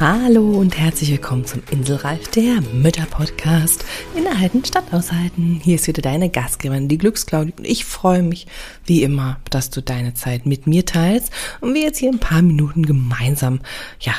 Hallo 0.00 0.52
und 0.52 0.78
herzlich 0.78 1.10
willkommen 1.10 1.44
zum 1.44 1.62
Inselreif, 1.70 2.28
der 2.28 2.62
Mütter-Podcast. 2.72 3.84
Innehalten 4.16 4.64
statt 4.64 4.84
aushalten. 4.92 5.60
Hier 5.62 5.74
ist 5.74 5.88
wieder 5.88 6.00
deine 6.00 6.30
Gastgeberin, 6.30 6.88
die 6.88 6.96
Glücksclaudi. 6.96 7.52
Und 7.58 7.66
ich 7.66 7.84
freue 7.84 8.22
mich, 8.22 8.46
wie 8.86 9.02
immer, 9.02 9.40
dass 9.50 9.68
du 9.68 9.82
deine 9.82 10.14
Zeit 10.14 10.46
mit 10.46 10.66
mir 10.66 10.86
teilst 10.86 11.30
und 11.60 11.74
wir 11.74 11.82
jetzt 11.82 11.98
hier 11.98 12.10
ein 12.10 12.18
paar 12.18 12.40
Minuten 12.40 12.86
gemeinsam, 12.86 13.60
ja, 14.00 14.14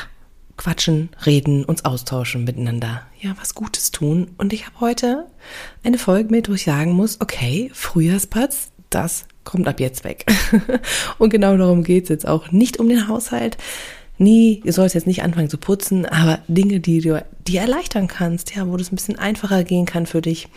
quatschen, 0.56 1.08
reden, 1.26 1.64
uns 1.64 1.84
austauschen 1.84 2.44
miteinander. 2.44 3.02
Ja, 3.18 3.34
was 3.40 3.56
Gutes 3.56 3.90
tun. 3.90 4.30
Und 4.38 4.52
ich 4.52 4.66
habe 4.66 4.78
heute 4.78 5.26
eine 5.82 5.98
Folge 5.98 6.30
mit, 6.30 6.48
wo 6.48 6.52
ich 6.52 6.62
sagen 6.62 6.92
muss, 6.92 7.20
okay, 7.20 7.72
Frühjahrspatz, 7.74 8.70
das 8.88 9.24
kommt 9.42 9.66
ab 9.66 9.80
jetzt 9.80 10.04
weg. 10.04 10.26
und 11.18 11.30
genau 11.30 11.56
darum 11.56 11.82
geht's 11.82 12.08
jetzt 12.08 12.28
auch. 12.28 12.52
Nicht 12.52 12.78
um 12.78 12.88
den 12.88 13.08
Haushalt, 13.08 13.58
nie, 14.18 14.60
ihr 14.64 14.72
sollst 14.72 14.94
jetzt 14.94 15.06
nicht 15.06 15.22
anfangen 15.22 15.50
zu 15.50 15.58
putzen, 15.58 16.06
aber 16.06 16.40
Dinge, 16.48 16.80
die 16.80 17.00
du 17.00 17.24
die 17.46 17.56
erleichtern 17.56 18.08
kannst, 18.08 18.54
ja, 18.54 18.66
wo 18.66 18.76
es 18.76 18.92
ein 18.92 18.96
bisschen 18.96 19.18
einfacher 19.18 19.64
gehen 19.64 19.86
kann 19.86 20.06
für 20.06 20.22
dich. 20.22 20.48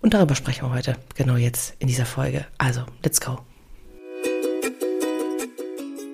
Und 0.00 0.14
darüber 0.14 0.34
sprechen 0.34 0.68
wir 0.68 0.74
heute, 0.74 0.96
genau 1.14 1.36
jetzt 1.36 1.74
in 1.78 1.88
dieser 1.88 2.06
Folge. 2.06 2.46
Also, 2.58 2.82
let's 3.02 3.20
go. 3.20 3.38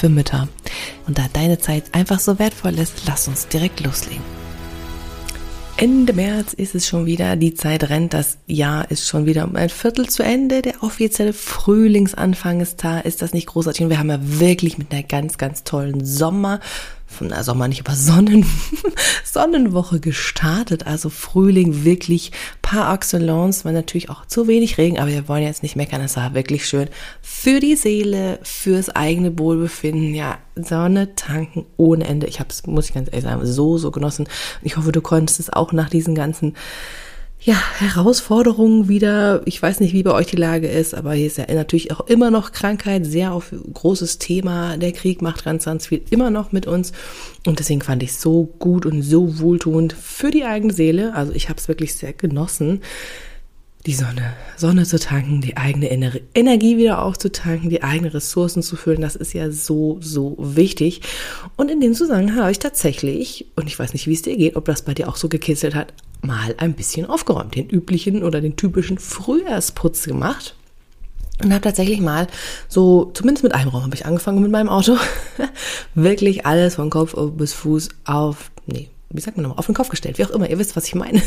für 0.00 0.08
Mütter. 0.08 0.48
Und 1.06 1.18
da 1.18 1.26
deine 1.32 1.58
Zeit 1.58 1.84
einfach 1.92 2.18
so 2.18 2.38
wertvoll 2.38 2.78
ist, 2.78 3.02
lass 3.06 3.28
uns 3.28 3.48
direkt 3.48 3.80
loslegen. 3.80 4.22
Ende 5.76 6.12
März 6.12 6.52
ist 6.52 6.74
es 6.74 6.86
schon 6.86 7.06
wieder, 7.06 7.36
die 7.36 7.54
Zeit 7.54 7.88
rennt, 7.88 8.12
das 8.12 8.36
Jahr 8.46 8.90
ist 8.90 9.06
schon 9.06 9.24
wieder 9.24 9.44
um 9.44 9.56
ein 9.56 9.70
Viertel 9.70 10.08
zu 10.08 10.22
Ende, 10.22 10.60
der 10.60 10.82
offizielle 10.82 11.32
Frühlingsanfang 11.32 12.60
ist 12.60 12.84
da, 12.84 13.00
ist 13.00 13.22
das 13.22 13.32
nicht 13.32 13.46
großartig? 13.46 13.84
Und 13.84 13.90
wir 13.90 13.98
haben 13.98 14.10
ja 14.10 14.18
wirklich 14.20 14.76
mit 14.76 14.92
einer 14.92 15.02
ganz, 15.02 15.38
ganz 15.38 15.64
tollen 15.64 16.04
Sommer 16.04 16.60
von 17.10 17.28
der 17.28 17.44
Sommer 17.44 17.68
nicht, 17.68 17.80
aber 17.86 17.96
Sonnen, 17.96 18.46
Sonnenwoche 19.24 20.00
gestartet. 20.00 20.86
Also 20.86 21.10
Frühling 21.10 21.84
wirklich 21.84 22.32
par 22.62 22.94
excellence, 22.94 23.64
war 23.64 23.72
natürlich 23.72 24.08
auch 24.10 24.26
zu 24.26 24.46
wenig 24.46 24.78
Regen, 24.78 24.98
aber 24.98 25.10
wir 25.10 25.28
wollen 25.28 25.42
jetzt 25.42 25.62
nicht 25.62 25.76
meckern. 25.76 26.00
Es 26.00 26.16
war 26.16 26.34
wirklich 26.34 26.66
schön 26.66 26.88
für 27.20 27.60
die 27.60 27.76
Seele, 27.76 28.38
fürs 28.42 28.88
eigene 28.90 29.38
Wohlbefinden. 29.38 30.14
Ja, 30.14 30.38
Sonne 30.54 31.14
tanken 31.16 31.66
ohne 31.76 32.06
Ende. 32.06 32.26
Ich 32.26 32.40
habe 32.40 32.50
es, 32.50 32.66
muss 32.66 32.86
ich 32.86 32.94
ganz 32.94 33.08
ehrlich 33.08 33.24
sagen, 33.24 33.44
so, 33.44 33.76
so 33.76 33.90
genossen. 33.90 34.28
Ich 34.62 34.76
hoffe, 34.76 34.92
du 34.92 35.00
konntest 35.00 35.40
es 35.40 35.52
auch 35.52 35.72
nach 35.72 35.90
diesen 35.90 36.14
ganzen 36.14 36.54
ja, 37.42 37.56
Herausforderungen 37.78 38.88
wieder. 38.88 39.40
Ich 39.46 39.62
weiß 39.62 39.80
nicht, 39.80 39.94
wie 39.94 40.02
bei 40.02 40.12
euch 40.12 40.26
die 40.26 40.36
Lage 40.36 40.68
ist, 40.68 40.94
aber 40.94 41.14
hier 41.14 41.26
ist 41.26 41.38
ja 41.38 41.46
natürlich 41.52 41.90
auch 41.90 42.06
immer 42.06 42.30
noch 42.30 42.52
Krankheit, 42.52 43.06
sehr 43.06 43.32
auf 43.32 43.54
großes 43.72 44.18
Thema. 44.18 44.76
Der 44.76 44.92
Krieg 44.92 45.22
macht 45.22 45.44
ganz, 45.44 45.64
ganz 45.64 45.86
viel 45.86 46.02
immer 46.10 46.30
noch 46.30 46.52
mit 46.52 46.66
uns. 46.66 46.92
Und 47.46 47.58
deswegen 47.58 47.80
fand 47.80 48.02
ich 48.02 48.10
es 48.10 48.20
so 48.20 48.44
gut 48.58 48.84
und 48.84 49.02
so 49.02 49.38
wohltuend 49.38 49.94
für 49.94 50.30
die 50.30 50.44
eigene 50.44 50.74
Seele. 50.74 51.14
Also 51.14 51.32
ich 51.32 51.48
habe 51.48 51.58
es 51.58 51.68
wirklich 51.68 51.94
sehr 51.94 52.12
genossen, 52.12 52.82
die 53.86 53.94
Sonne, 53.94 54.34
Sonne 54.58 54.84
zu 54.84 54.98
tanken, 54.98 55.40
die 55.40 55.56
eigene 55.56 55.90
Energie 56.34 56.76
wieder 56.76 57.02
aufzutanken, 57.02 57.70
die 57.70 57.82
eigenen 57.82 58.10
Ressourcen 58.10 58.62
zu 58.62 58.76
füllen, 58.76 59.00
das 59.00 59.16
ist 59.16 59.32
ja 59.32 59.50
so, 59.50 59.96
so 60.02 60.36
wichtig. 60.38 61.00
Und 61.56 61.70
in 61.70 61.80
dem 61.80 61.94
Zusammenhang 61.94 62.40
habe 62.40 62.50
ich 62.50 62.58
tatsächlich, 62.58 63.46
und 63.56 63.68
ich 63.68 63.78
weiß 63.78 63.94
nicht, 63.94 64.06
wie 64.06 64.12
es 64.12 64.20
dir 64.20 64.36
geht, 64.36 64.56
ob 64.56 64.66
das 64.66 64.82
bei 64.82 64.92
dir 64.92 65.08
auch 65.08 65.16
so 65.16 65.30
gekitzelt 65.30 65.74
hat, 65.74 65.94
mal 66.22 66.54
ein 66.58 66.74
bisschen 66.74 67.06
aufgeräumt, 67.06 67.54
den 67.54 67.68
üblichen 67.68 68.22
oder 68.22 68.40
den 68.40 68.56
typischen 68.56 68.98
Frühjahrsputz 68.98 70.04
gemacht. 70.04 70.56
Und 71.42 71.52
habe 71.52 71.62
tatsächlich 71.62 72.00
mal 72.00 72.26
so, 72.68 73.10
zumindest 73.14 73.44
mit 73.44 73.54
einem 73.54 73.70
Raum 73.70 73.84
habe 73.84 73.94
ich 73.94 74.04
angefangen 74.04 74.42
mit 74.42 74.50
meinem 74.50 74.68
Auto, 74.68 74.96
wirklich 75.94 76.44
alles 76.44 76.74
von 76.74 76.90
Kopf 76.90 77.14
bis 77.32 77.54
Fuß 77.54 77.88
auf, 78.04 78.50
nee, 78.66 78.90
wie 79.08 79.20
sagt 79.20 79.36
man 79.36 79.44
nochmal, 79.44 79.58
auf 79.58 79.66
den 79.66 79.74
Kopf 79.74 79.88
gestellt, 79.88 80.18
wie 80.18 80.24
auch 80.24 80.30
immer, 80.30 80.50
ihr 80.50 80.58
wisst, 80.58 80.76
was 80.76 80.86
ich 80.86 80.94
meine. 80.94 81.22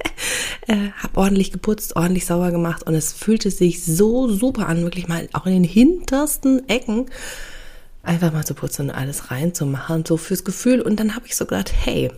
äh, 0.66 0.90
habe 0.98 1.16
ordentlich 1.16 1.52
geputzt, 1.52 1.96
ordentlich 1.96 2.26
sauber 2.26 2.50
gemacht 2.50 2.82
und 2.86 2.94
es 2.94 3.14
fühlte 3.14 3.50
sich 3.50 3.82
so 3.82 4.28
super 4.28 4.68
an, 4.68 4.82
wirklich 4.82 5.08
mal 5.08 5.26
auch 5.32 5.46
in 5.46 5.52
den 5.52 5.64
hintersten 5.64 6.68
Ecken 6.68 7.06
einfach 8.02 8.32
mal 8.32 8.44
zu 8.44 8.54
putzen 8.54 8.90
und 8.90 8.94
alles 8.94 9.30
reinzumachen, 9.30 10.04
so 10.06 10.16
fürs 10.16 10.44
Gefühl. 10.44 10.80
Und 10.80 11.00
dann 11.00 11.16
habe 11.16 11.26
ich 11.26 11.36
so 11.36 11.44
gedacht, 11.44 11.72
hey, 11.74 12.10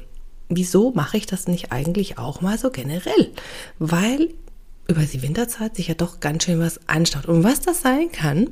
wieso 0.49 0.93
mache 0.93 1.17
ich 1.17 1.27
das 1.27 1.49
nicht 1.49 1.73
eigentlich 1.73 2.19
auch 2.19 2.41
mal 2.41 2.59
so 2.59 2.71
generell? 2.71 3.31
Weil 3.79 4.31
über 4.89 5.03
die 5.03 5.23
Winterzeit 5.23 5.77
sich 5.77 5.89
ja 5.89 5.95
doch 5.95 6.21
ganz 6.21 6.45
schön 6.45 6.61
was 6.61 6.81
anstaut. 6.89 7.27
Und 7.27 7.45
was 7.45 7.61
das 7.61 7.83
sein 7.83 8.11
kann 8.11 8.49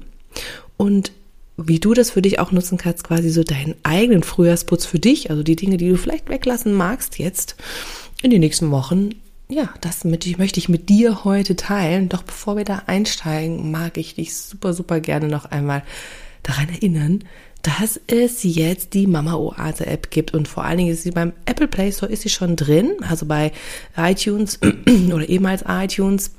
und 0.77 1.13
wie 1.57 1.81
du 1.81 1.95
das 1.95 2.11
für 2.11 2.21
dich 2.21 2.39
auch 2.39 2.53
nutzen 2.53 2.77
kannst, 2.77 3.05
quasi 3.05 3.31
so 3.31 3.43
deinen 3.43 3.75
eigenen 3.83 4.23
Frühjahrsputz 4.23 4.85
für 4.85 4.99
dich, 4.99 5.31
also 5.31 5.43
die 5.43 5.57
Dinge, 5.57 5.79
die 5.79 5.89
du 5.89 5.97
vielleicht 5.97 6.29
weglassen 6.29 6.75
magst 6.75 7.19
jetzt 7.19 7.57
in 8.23 8.31
den 8.31 8.41
nächsten 8.41 8.71
Wochen. 8.71 9.11
Ja, 9.49 9.73
das 9.81 10.05
mit, 10.05 10.39
möchte 10.39 10.59
ich 10.59 10.69
mit 10.69 10.91
dir 10.91 11.25
heute 11.25 11.57
teilen. 11.57 12.11
Doch 12.11 12.23
bevor 12.23 12.57
wir 12.59 12.65
da 12.65 12.83
einsteigen, 12.87 13.71
mag 13.71 13.97
ich 13.97 14.17
dich 14.17 14.37
super, 14.37 14.75
super 14.75 15.01
gerne 15.01 15.29
noch 15.29 15.47
einmal 15.47 15.83
daran 16.43 16.69
erinnern, 16.69 17.25
dass 17.67 18.01
es 18.07 18.45
jetzt 18.45 18.95
die 18.95 19.09
Mama 19.09 19.35
Oase 19.35 19.87
App 19.87 20.11
gibt. 20.11 20.35
Und 20.35 20.47
vor 20.47 20.65
allen 20.65 20.79
Dingen 20.79 20.93
ist 20.93 21.03
sie 21.03 21.11
beim 21.11 21.33
Apple 21.47 21.67
Play 21.67 21.91
Store 21.91 22.11
ist 22.11 22.23
sie 22.23 22.29
schon 22.29 22.55
drin, 22.55 22.93
also 23.09 23.27
bei 23.27 23.53
iTunes 23.97 24.61
oder 25.13 25.29
ehemals 25.29 25.65
iTunes 25.67 26.31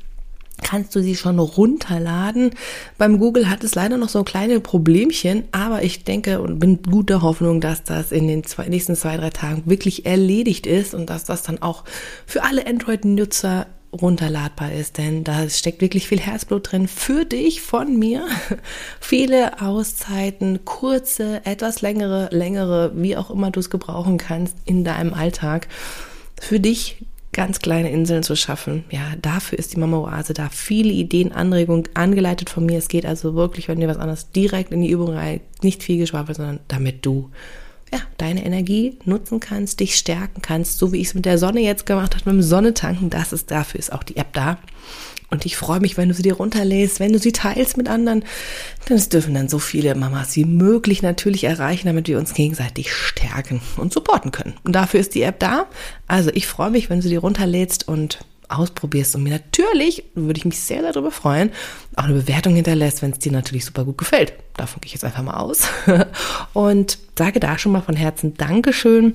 kannst 0.64 0.96
du 0.96 1.04
sie 1.04 1.16
schon 1.16 1.38
runterladen. 1.38 2.52
Beim 2.98 3.20
Google 3.20 3.50
hat 3.50 3.64
es 3.64 3.76
leider 3.76 3.98
noch 3.98 4.10
so 4.10 4.24
kleine 4.24 4.60
Problemchen, 4.60 5.44
aber 5.52 5.84
ich 5.84 6.04
denke 6.04 6.42
und 6.42 6.60
bin 6.60 6.82
guter 6.82 7.22
Hoffnung, 7.22 7.62
dass 7.62 7.84
das 7.84 8.12
in 8.12 8.28
den 8.28 8.44
zwei, 8.44 8.68
nächsten 8.68 8.96
zwei, 8.96 9.18
drei 9.18 9.30
Tagen 9.30 9.64
wirklich 9.66 10.06
erledigt 10.06 10.66
ist 10.66 10.96
und 10.96 11.10
dass 11.10 11.26
das 11.26 11.44
dann 11.44 11.62
auch 11.62 11.84
für 12.26 12.44
alle 12.44 12.66
Android-Nutzer 12.66 13.68
runterladbar 13.94 14.72
ist, 14.72 14.98
denn 14.98 15.24
da 15.24 15.50
steckt 15.50 15.82
wirklich 15.82 16.08
viel 16.08 16.20
Herzblut 16.20 16.72
drin 16.72 16.88
für 16.88 17.26
dich, 17.26 17.62
von 17.62 17.98
mir. 17.98 18.26
Viele 19.00 19.62
Auszeiten, 19.62 20.66
kurze, 20.66 21.42
etwas 21.46 21.82
längere, 21.82 22.30
längere, 22.32 22.92
wie 22.96 23.16
auch 23.18 23.32
immer 23.32 23.52
du 23.52 23.60
es 23.60 23.70
gebrauchen 23.70 24.18
kannst 24.18 24.58
in 24.66 24.84
deinem 24.84 25.14
Alltag. 25.14 25.68
Für 26.40 26.60
dich 26.60 27.06
ganz 27.34 27.60
kleine 27.60 27.92
Inseln 27.92 28.24
zu 28.24 28.36
schaffen. 28.36 28.84
Ja, 28.90 29.14
dafür 29.22 29.60
ist 29.60 29.74
die 29.74 29.80
Mama 29.80 29.98
Oase 30.00 30.34
da. 30.34 30.50
Viele 30.50 30.92
Ideen, 30.92 31.32
Anregungen 31.32 31.84
angeleitet 31.94 32.50
von 32.50 32.66
mir. 32.66 32.80
Es 32.80 32.88
geht 32.88 33.06
also 33.06 33.36
wirklich, 33.36 33.68
wenn 33.68 33.80
dir 33.80 33.88
was 33.88 33.98
anderes 33.98 34.32
direkt 34.32 34.72
in 34.72 34.82
die 34.82 34.90
Übung 34.90 35.14
rein, 35.14 35.42
nicht 35.62 35.84
viel 35.84 36.00
geschwafelt, 36.00 36.38
sondern 36.38 36.60
damit 36.68 37.06
du 37.06 37.30
ja, 37.92 38.00
deine 38.18 38.46
Energie 38.46 38.98
nutzen 39.06 39.40
kannst, 39.40 39.80
dich 39.80 39.96
stärken 39.96 40.42
kannst, 40.42 40.78
so 40.78 40.92
wie 40.92 41.00
ich 41.00 41.08
es 41.08 41.14
mit 41.14 41.26
der 41.26 41.38
Sonne 41.38 41.62
jetzt 41.62 41.86
gemacht 41.86 42.16
habe, 42.16 42.30
mit 42.30 42.42
dem 42.42 42.48
Sonnetanken, 42.48 43.10
das 43.10 43.34
ist 43.34 43.52
dafür 43.52 43.80
ist 43.80 43.94
auch 43.94 44.04
die 44.04 44.18
App 44.18 44.34
da. 44.34 44.58
Und 45.30 45.46
ich 45.46 45.58
freue 45.58 45.82
mich, 45.82 45.98
wenn 45.98 46.08
du 46.08 46.16
sie 46.16 46.24
dir 46.24 46.36
runterlässt, 46.36 47.02
wenn 47.02 47.12
du 47.12 47.20
sie 47.20 47.34
teilst 47.34 47.76
mit 47.76 47.90
anderen. 47.90 48.24
Denn 48.88 48.96
es 48.96 49.10
dürfen 49.10 49.34
dann 49.34 49.50
so 49.50 49.60
viele 49.60 49.94
Mamas 49.94 50.36
wie 50.38 50.46
möglich 50.46 51.02
natürlich 51.02 51.44
erreichen, 51.44 51.88
damit 51.88 52.08
wir 52.08 52.18
uns 52.18 52.34
gegenseitig 52.34 52.94
stärken 52.94 53.62
und 53.76 53.92
supporten 53.92 54.32
können. 54.32 54.54
Und 54.64 54.74
dafür 54.74 55.02
ist 55.02 55.16
die 55.16 55.24
App 55.24 55.40
da. 55.40 55.66
Also 56.08 56.30
ich 56.34 56.48
freue 56.48 56.70
mich, 56.70 56.90
wenn 56.90 57.02
du 57.02 57.08
sie 57.10 57.18
runterlädst 57.18 57.88
und 57.90 58.20
ausprobierst 58.50 59.16
und 59.16 59.24
mir 59.24 59.34
natürlich, 59.34 60.04
würde 60.16 60.38
ich 60.38 60.46
mich 60.46 60.60
sehr 60.60 60.82
darüber 60.82 61.12
freuen, 61.12 61.52
auch 61.96 62.06
eine 62.06 62.14
Bewertung 62.14 62.56
hinterlässt, 62.56 63.02
wenn 63.02 63.12
es 63.12 63.20
dir 63.20 63.32
natürlich 63.32 63.66
super 63.66 63.86
gut 63.86 63.98
gefällt. 63.98 64.34
Davon 64.56 64.82
gehe 64.82 64.88
ich 64.88 64.94
jetzt 64.94 65.04
einfach 65.04 65.24
mal 65.24 65.38
aus. 65.38 65.68
Und 66.54 66.98
sage 67.18 67.40
da 67.40 67.58
schon 67.58 67.72
mal 67.72 67.82
von 67.82 67.96
Herzen 67.96 68.36
Dankeschön 68.36 69.14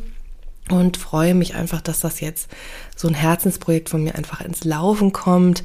und 0.71 0.97
freue 0.97 1.35
mich 1.35 1.55
einfach, 1.55 1.81
dass 1.81 2.01
das 2.01 2.21
jetzt 2.21 2.49
so 2.97 3.09
ein 3.09 3.15
Herzensprojekt 3.15 3.89
von 3.89 4.05
mir 4.05 4.15
einfach 4.15 4.41
ins 4.41 4.65
Laufen 4.65 5.13
kommt, 5.13 5.65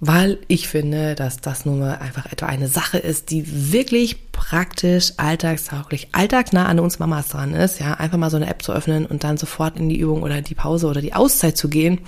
weil 0.00 0.38
ich 0.48 0.68
finde, 0.68 1.14
dass 1.14 1.38
das 1.38 1.64
nun 1.64 1.80
mal 1.80 1.96
einfach 1.96 2.30
etwa 2.30 2.46
eine 2.46 2.68
Sache 2.68 2.98
ist, 2.98 3.30
die 3.30 3.72
wirklich 3.72 4.30
praktisch, 4.32 5.14
alltagstauglich, 5.16 6.08
alltagsnah 6.12 6.66
an 6.66 6.78
uns 6.78 6.98
Mamas 6.98 7.28
dran 7.28 7.54
ist. 7.54 7.80
Ja, 7.80 7.94
einfach 7.94 8.18
mal 8.18 8.30
so 8.30 8.36
eine 8.36 8.48
App 8.48 8.62
zu 8.62 8.72
öffnen 8.72 9.06
und 9.06 9.24
dann 9.24 9.36
sofort 9.36 9.76
in 9.78 9.88
die 9.88 9.98
Übung 9.98 10.22
oder 10.22 10.42
die 10.42 10.54
Pause 10.54 10.86
oder 10.86 11.00
die 11.00 11.14
Auszeit 11.14 11.56
zu 11.56 11.68
gehen 11.68 12.00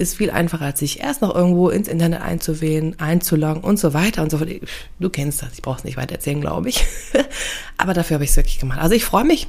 ist 0.00 0.16
viel 0.16 0.30
einfacher, 0.30 0.64
als 0.64 0.80
sich 0.80 1.00
erst 1.00 1.22
noch 1.22 1.34
irgendwo 1.34 1.68
ins 1.68 1.88
Internet 1.88 2.22
einzuwählen, 2.22 2.98
einzuloggen 2.98 3.62
und 3.62 3.78
so 3.78 3.92
weiter 3.92 4.22
und 4.22 4.30
so 4.30 4.38
fort. 4.38 4.50
Du 4.98 5.10
kennst 5.10 5.42
das, 5.42 5.52
ich 5.52 5.62
brauche 5.62 5.78
es 5.78 5.84
nicht 5.84 5.96
weiter 5.96 6.14
erzählen, 6.14 6.40
glaube 6.40 6.70
ich. 6.70 6.84
Aber 7.76 7.94
dafür 7.94 8.14
habe 8.14 8.24
ich 8.24 8.30
es 8.30 8.36
wirklich 8.36 8.58
gemacht. 8.58 8.80
Also 8.80 8.94
ich 8.94 9.04
freue 9.04 9.24
mich, 9.24 9.48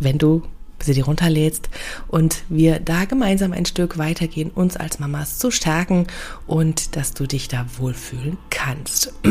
wenn 0.00 0.18
du 0.18 0.42
du 0.84 0.92
die 0.92 1.00
runterlädst 1.00 1.70
und 2.06 2.42
wir 2.50 2.80
da 2.80 3.06
gemeinsam 3.06 3.52
ein 3.52 3.64
Stück 3.64 3.96
weitergehen, 3.96 4.50
uns 4.50 4.76
als 4.76 4.98
Mamas 4.98 5.38
zu 5.38 5.50
stärken 5.50 6.06
und 6.46 6.96
dass 6.96 7.14
du 7.14 7.26
dich 7.26 7.48
da 7.48 7.64
wohlfühlen 7.78 8.36
kannst. 8.50 9.14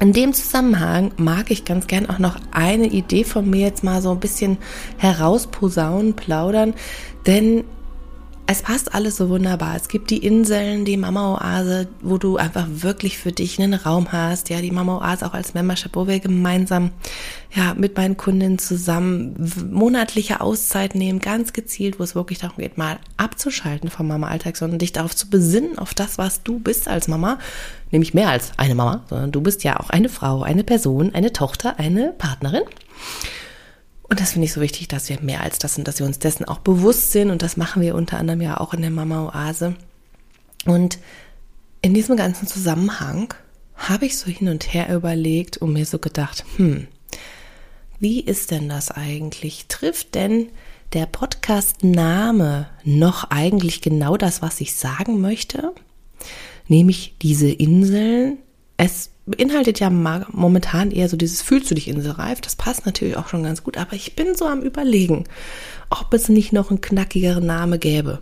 In 0.00 0.12
dem 0.12 0.34
Zusammenhang 0.34 1.12
mag 1.16 1.52
ich 1.52 1.64
ganz 1.64 1.86
gern 1.86 2.10
auch 2.10 2.18
noch 2.18 2.36
eine 2.50 2.88
Idee 2.88 3.22
von 3.22 3.48
mir 3.48 3.66
jetzt 3.66 3.84
mal 3.84 4.02
so 4.02 4.10
ein 4.10 4.18
bisschen 4.18 4.58
herausposaunen, 4.96 6.14
plaudern, 6.14 6.74
denn 7.26 7.62
es 8.46 8.62
passt 8.62 8.94
alles 8.94 9.16
so 9.16 9.28
wunderbar. 9.28 9.76
Es 9.76 9.88
gibt 9.88 10.10
die 10.10 10.18
Inseln, 10.18 10.84
die 10.84 10.96
Mama-Oase, 10.96 11.86
wo 12.00 12.18
du 12.18 12.36
einfach 12.36 12.66
wirklich 12.68 13.16
für 13.16 13.30
dich 13.30 13.58
einen 13.58 13.72
Raum 13.72 14.10
hast. 14.10 14.50
Ja, 14.50 14.60
die 14.60 14.72
Mama-Oase 14.72 15.26
auch 15.26 15.34
als 15.34 15.54
Membership, 15.54 15.94
wo 15.94 16.08
wir 16.08 16.18
gemeinsam, 16.18 16.90
ja, 17.54 17.74
mit 17.74 17.96
meinen 17.96 18.16
Kundinnen 18.16 18.58
zusammen 18.58 19.52
monatliche 19.70 20.40
Auszeit 20.40 20.94
nehmen, 20.94 21.20
ganz 21.20 21.52
gezielt, 21.52 22.00
wo 22.00 22.02
es 22.02 22.14
wirklich 22.14 22.40
darum 22.40 22.56
geht, 22.56 22.78
mal 22.78 22.98
abzuschalten 23.16 23.90
vom 23.90 24.08
Mama-Alltag, 24.08 24.56
sondern 24.56 24.80
dich 24.80 24.92
darauf 24.92 25.14
zu 25.14 25.30
besinnen, 25.30 25.78
auf 25.78 25.94
das, 25.94 26.18
was 26.18 26.42
du 26.42 26.58
bist 26.58 26.88
als 26.88 27.06
Mama. 27.06 27.38
Nämlich 27.92 28.12
mehr 28.12 28.28
als 28.28 28.52
eine 28.56 28.74
Mama, 28.74 29.04
sondern 29.08 29.30
du 29.30 29.40
bist 29.40 29.62
ja 29.62 29.78
auch 29.78 29.90
eine 29.90 30.08
Frau, 30.08 30.42
eine 30.42 30.64
Person, 30.64 31.14
eine 31.14 31.32
Tochter, 31.32 31.78
eine 31.78 32.12
Partnerin. 32.18 32.64
Und 34.12 34.20
das 34.20 34.32
finde 34.32 34.44
ich 34.44 34.52
so 34.52 34.60
wichtig, 34.60 34.88
dass 34.88 35.08
wir 35.08 35.22
mehr 35.22 35.40
als 35.40 35.58
das 35.58 35.74
sind, 35.74 35.88
dass 35.88 35.98
wir 35.98 36.04
uns 36.04 36.18
dessen 36.18 36.44
auch 36.44 36.58
bewusst 36.58 37.12
sind. 37.12 37.30
Und 37.30 37.40
das 37.40 37.56
machen 37.56 37.80
wir 37.80 37.94
unter 37.94 38.18
anderem 38.18 38.42
ja 38.42 38.60
auch 38.60 38.74
in 38.74 38.82
der 38.82 38.90
Mama-Oase. 38.90 39.74
Und 40.66 40.98
in 41.80 41.94
diesem 41.94 42.18
ganzen 42.18 42.46
Zusammenhang 42.46 43.32
habe 43.74 44.04
ich 44.04 44.18
so 44.18 44.30
hin 44.30 44.48
und 44.48 44.74
her 44.74 44.94
überlegt 44.94 45.56
und 45.56 45.72
mir 45.72 45.86
so 45.86 45.98
gedacht, 45.98 46.44
hm, 46.58 46.88
wie 48.00 48.20
ist 48.20 48.50
denn 48.50 48.68
das 48.68 48.90
eigentlich? 48.90 49.64
Trifft 49.68 50.14
denn 50.14 50.50
der 50.92 51.06
Podcast-Name 51.06 52.68
noch 52.84 53.30
eigentlich 53.30 53.80
genau 53.80 54.18
das, 54.18 54.42
was 54.42 54.60
ich 54.60 54.74
sagen 54.74 55.22
möchte? 55.22 55.72
Nämlich 56.68 57.14
diese 57.22 57.50
Inseln. 57.50 58.36
Es 58.76 59.11
beinhaltet 59.26 59.80
ja 59.80 59.90
momentan 59.90 60.90
eher 60.90 61.08
so 61.08 61.16
dieses 61.16 61.42
fühlst 61.42 61.70
du 61.70 61.74
dich 61.74 61.88
inselreif. 61.88 62.40
Das 62.40 62.56
passt 62.56 62.86
natürlich 62.86 63.16
auch 63.16 63.28
schon 63.28 63.42
ganz 63.42 63.62
gut, 63.62 63.76
aber 63.76 63.94
ich 63.94 64.16
bin 64.16 64.34
so 64.34 64.46
am 64.46 64.62
überlegen, 64.62 65.24
ob 65.90 66.12
es 66.12 66.28
nicht 66.28 66.52
noch 66.52 66.70
einen 66.70 66.80
knackigeren 66.80 67.46
Name 67.46 67.78
gäbe. 67.78 68.20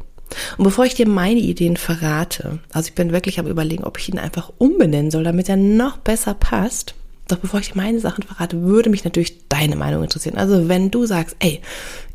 Und 0.58 0.64
bevor 0.64 0.84
ich 0.84 0.94
dir 0.94 1.08
meine 1.08 1.40
Ideen 1.40 1.76
verrate, 1.76 2.60
also 2.72 2.88
ich 2.88 2.94
bin 2.94 3.12
wirklich 3.12 3.40
am 3.40 3.46
überlegen, 3.46 3.84
ob 3.84 3.98
ich 3.98 4.08
ihn 4.08 4.18
einfach 4.18 4.52
umbenennen 4.58 5.10
soll, 5.10 5.24
damit 5.24 5.48
er 5.48 5.56
noch 5.56 5.96
besser 5.98 6.34
passt. 6.34 6.94
Doch 7.26 7.38
bevor 7.38 7.60
ich 7.60 7.70
dir 7.72 7.76
meine 7.76 8.00
Sachen 8.00 8.24
verrate, 8.24 8.62
würde 8.62 8.90
mich 8.90 9.04
natürlich 9.04 9.48
deine 9.48 9.76
Meinung 9.76 10.02
interessieren. 10.02 10.36
Also 10.36 10.68
wenn 10.68 10.90
du 10.90 11.06
sagst, 11.06 11.36
ey, 11.38 11.60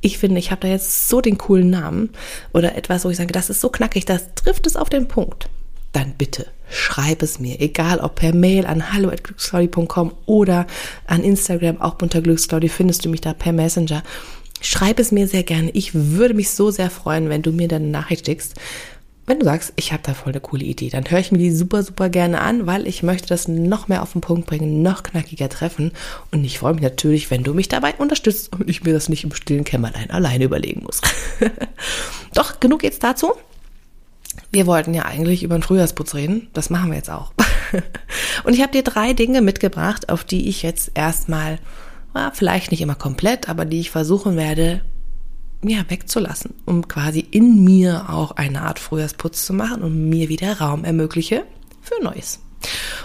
ich 0.02 0.18
finde, 0.18 0.40
ich 0.40 0.52
habe 0.52 0.62
da 0.62 0.68
jetzt 0.68 1.10
so 1.10 1.22
den 1.22 1.38
coolen 1.38 1.70
Namen 1.70 2.10
oder 2.54 2.76
etwas, 2.76 3.04
wo 3.04 3.10
ich 3.10 3.18
sage, 3.18 3.34
das 3.34 3.50
ist 3.50 3.62
so 3.62 3.70
knackig, 3.70 4.06
das 4.06 4.34
trifft 4.36 4.68
es 4.68 4.76
auf 4.76 4.90
den 4.90 5.08
Punkt 5.08 5.50
dann 5.96 6.14
bitte 6.18 6.48
schreib 6.70 7.22
es 7.22 7.40
mir, 7.40 7.60
egal 7.62 8.00
ob 8.00 8.16
per 8.16 8.34
Mail 8.34 8.66
an 8.66 8.92
hallo@glücksstory.com 8.94 10.14
oder 10.26 10.68
an 11.08 11.24
Instagram, 11.24 11.82
auch 11.82 12.02
unter 12.02 12.22
Glücksstory 12.22 12.70
findest 12.70 13.06
du 13.06 13.10
mich 13.10 13.22
da 13.22 13.34
per 13.34 13.54
Messenger. 13.54 14.04
Schreib 14.62 15.00
es 15.00 15.12
mir 15.12 15.28
sehr 15.28 15.44
gerne. 15.44 15.70
Ich 15.72 15.94
würde 15.94 16.34
mich 16.34 16.50
so 16.50 16.72
sehr 16.72 16.90
freuen, 16.90 17.30
wenn 17.30 17.42
du 17.42 17.52
mir 17.52 17.68
deine 17.68 17.88
Nachricht 17.88 18.26
schickst. 18.26 18.56
Wenn 19.28 19.40
du 19.40 19.46
sagst, 19.46 19.74
ich 19.76 19.92
habe 19.92 20.04
da 20.04 20.14
voll 20.14 20.34
eine 20.34 20.40
coole 20.40 20.64
Idee, 20.64 20.90
dann 20.90 21.10
höre 21.10 21.20
ich 21.20 21.32
mir 21.32 21.40
die 21.40 21.52
super, 21.52 21.82
super 21.82 22.10
gerne 22.10 22.42
an, 22.42 22.68
weil 22.68 22.86
ich 22.86 23.02
möchte 23.02 23.28
das 23.28 23.48
noch 23.48 23.88
mehr 23.88 24.04
auf 24.04 24.12
den 24.12 24.22
Punkt 24.22 24.46
bringen, 24.46 24.84
noch 24.84 25.02
knackiger 25.02 25.50
treffen. 25.50 25.94
Und 26.32 26.44
ich 26.44 26.60
freue 26.60 26.74
mich 26.74 26.84
natürlich, 26.84 27.32
wenn 27.32 27.44
du 27.44 27.56
mich 27.56 27.68
dabei 27.68 27.96
unterstützt 27.96 28.54
und 28.54 28.70
ich 28.70 28.84
mir 28.84 28.94
das 28.94 29.10
nicht 29.10 29.24
im 29.24 29.34
stillen 29.34 29.64
Kämmerlein 29.64 30.12
alleine 30.12 30.44
überlegen 30.44 30.84
muss. 30.84 31.02
Doch, 32.36 32.60
genug 32.60 32.84
jetzt 32.84 33.04
dazu. 33.04 33.34
Wir 34.52 34.68
wollten 34.68 34.94
ja 34.94 35.06
eigentlich 35.06 35.44
über 35.44 35.58
den 35.58 35.64
Frühjahrsputz 35.64 36.16
reden. 36.16 36.48
Das 36.54 36.70
machen 36.70 36.90
wir 36.90 36.98
jetzt 36.98 37.10
auch. 37.10 37.34
Und 38.44 38.54
ich 38.54 38.62
habe 38.62 38.72
dir 38.72 38.84
drei 38.84 39.14
Dinge 39.14 39.42
mitgebracht, 39.42 40.10
auf 40.10 40.24
die 40.24 40.48
ich 40.50 40.64
jetzt 40.64 40.92
erstmal, 40.94 41.60
ja, 42.14 42.32
vielleicht 42.34 42.72
nicht 42.72 42.82
immer 42.82 42.96
komplett, 42.96 43.50
aber 43.50 43.66
die 43.66 43.80
ich 43.80 43.92
versuchen 43.92 44.38
werde, 44.38 44.82
ja, 45.64 45.84
wegzulassen, 45.88 46.54
um 46.66 46.88
quasi 46.88 47.20
in 47.20 47.64
mir 47.64 48.10
auch 48.10 48.32
eine 48.32 48.62
Art 48.62 48.80
Frühjahrsputz 48.80 49.46
zu 49.46 49.54
machen 49.54 49.82
und 49.82 50.10
mir 50.10 50.30
wieder 50.30 50.60
Raum 50.60 50.84
ermögliche 50.84 51.44
für 51.82 52.04
Neues. 52.04 52.40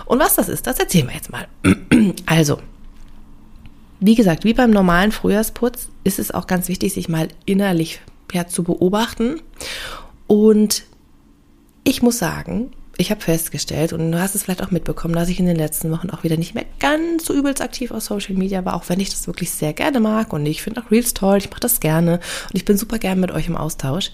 Und 0.06 0.18
was 0.18 0.36
das 0.36 0.48
ist, 0.48 0.66
das 0.66 0.78
erzählen 0.78 1.08
wir 1.08 1.14
jetzt 1.14 1.30
mal. 1.30 1.46
Also, 2.26 2.60
wie 3.98 4.14
gesagt, 4.14 4.44
wie 4.44 4.54
beim 4.54 4.70
normalen 4.70 5.12
Frühjahrsputz 5.12 5.88
ist 6.04 6.18
es 6.18 6.30
auch 6.30 6.46
ganz 6.46 6.68
wichtig, 6.68 6.94
sich 6.94 7.08
mal 7.08 7.28
innerlich 7.44 8.00
ja, 8.32 8.46
zu 8.46 8.62
beobachten 8.62 9.40
und 10.26 10.84
ich 11.84 12.02
muss 12.02 12.18
sagen, 12.18 12.72
ich 12.96 13.10
habe 13.10 13.20
festgestellt, 13.20 13.92
und 13.92 14.12
du 14.12 14.20
hast 14.20 14.34
es 14.34 14.42
vielleicht 14.42 14.62
auch 14.62 14.70
mitbekommen, 14.70 15.14
dass 15.14 15.30
ich 15.30 15.40
in 15.40 15.46
den 15.46 15.56
letzten 15.56 15.90
Wochen 15.90 16.10
auch 16.10 16.22
wieder 16.22 16.36
nicht 16.36 16.54
mehr 16.54 16.66
ganz 16.78 17.24
so 17.24 17.32
übelst 17.32 17.62
aktiv 17.62 17.90
auf 17.92 18.02
Social 18.02 18.34
Media 18.34 18.64
war, 18.64 18.74
auch 18.74 18.88
wenn 18.88 19.00
ich 19.00 19.08
das 19.08 19.26
wirklich 19.26 19.50
sehr 19.50 19.72
gerne 19.72 20.00
mag 20.00 20.32
und 20.32 20.44
ich 20.44 20.62
finde 20.62 20.82
auch 20.82 20.90
Reels 20.90 21.14
toll, 21.14 21.38
ich 21.38 21.50
mache 21.50 21.60
das 21.60 21.80
gerne 21.80 22.14
und 22.14 22.56
ich 22.56 22.66
bin 22.66 22.76
super 22.76 22.98
gerne 22.98 23.20
mit 23.20 23.30
euch 23.30 23.48
im 23.48 23.56
Austausch. 23.56 24.12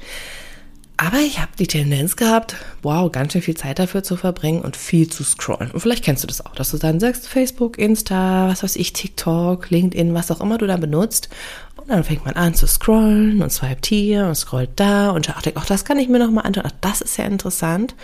Aber 0.98 1.18
ich 1.18 1.40
habe 1.40 1.52
die 1.58 1.66
Tendenz 1.66 2.16
gehabt, 2.16 2.56
wow, 2.82 3.12
ganz 3.12 3.32
schön 3.32 3.42
viel 3.42 3.56
Zeit 3.56 3.78
dafür 3.78 4.02
zu 4.02 4.16
verbringen 4.16 4.62
und 4.62 4.76
viel 4.76 5.08
zu 5.10 5.24
scrollen. 5.24 5.70
Und 5.70 5.80
vielleicht 5.80 6.04
kennst 6.04 6.22
du 6.22 6.26
das 6.26 6.44
auch, 6.44 6.54
dass 6.54 6.70
du 6.70 6.78
dann 6.78 7.00
sagst, 7.00 7.28
Facebook, 7.28 7.78
Insta, 7.78 8.48
was 8.48 8.62
weiß 8.62 8.76
ich, 8.76 8.94
TikTok, 8.94 9.68
LinkedIn, 9.68 10.14
was 10.14 10.30
auch 10.30 10.40
immer 10.40 10.56
du 10.56 10.66
da 10.66 10.78
benutzt. 10.78 11.28
Und 11.76 11.90
dann 11.90 12.02
fängt 12.02 12.24
man 12.24 12.34
an 12.34 12.54
zu 12.54 12.66
scrollen 12.66 13.42
und 13.42 13.52
swipet 13.52 13.84
hier 13.86 14.26
und 14.26 14.36
scrollt 14.36 14.70
da 14.76 15.10
und 15.10 15.26
schaut, 15.26 15.52
ach, 15.54 15.66
das 15.66 15.84
kann 15.84 15.98
ich 15.98 16.08
mir 16.08 16.18
nochmal 16.18 16.46
anschauen. 16.46 16.66
Ach, 16.66 16.76
das 16.80 17.02
ist 17.02 17.18
ja 17.18 17.26
interessant. 17.26 17.94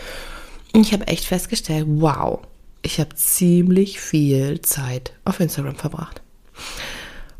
Und 0.74 0.82
ich 0.82 0.92
habe 0.92 1.06
echt 1.06 1.24
festgestellt, 1.24 1.86
wow, 1.88 2.40
ich 2.82 3.00
habe 3.00 3.14
ziemlich 3.14 4.00
viel 4.00 4.60
Zeit 4.60 5.14
auf 5.24 5.40
Instagram 5.40 5.76
verbracht. 5.76 6.20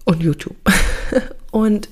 Und 0.04 0.22
YouTube. 0.22 0.56
Und 1.50 1.88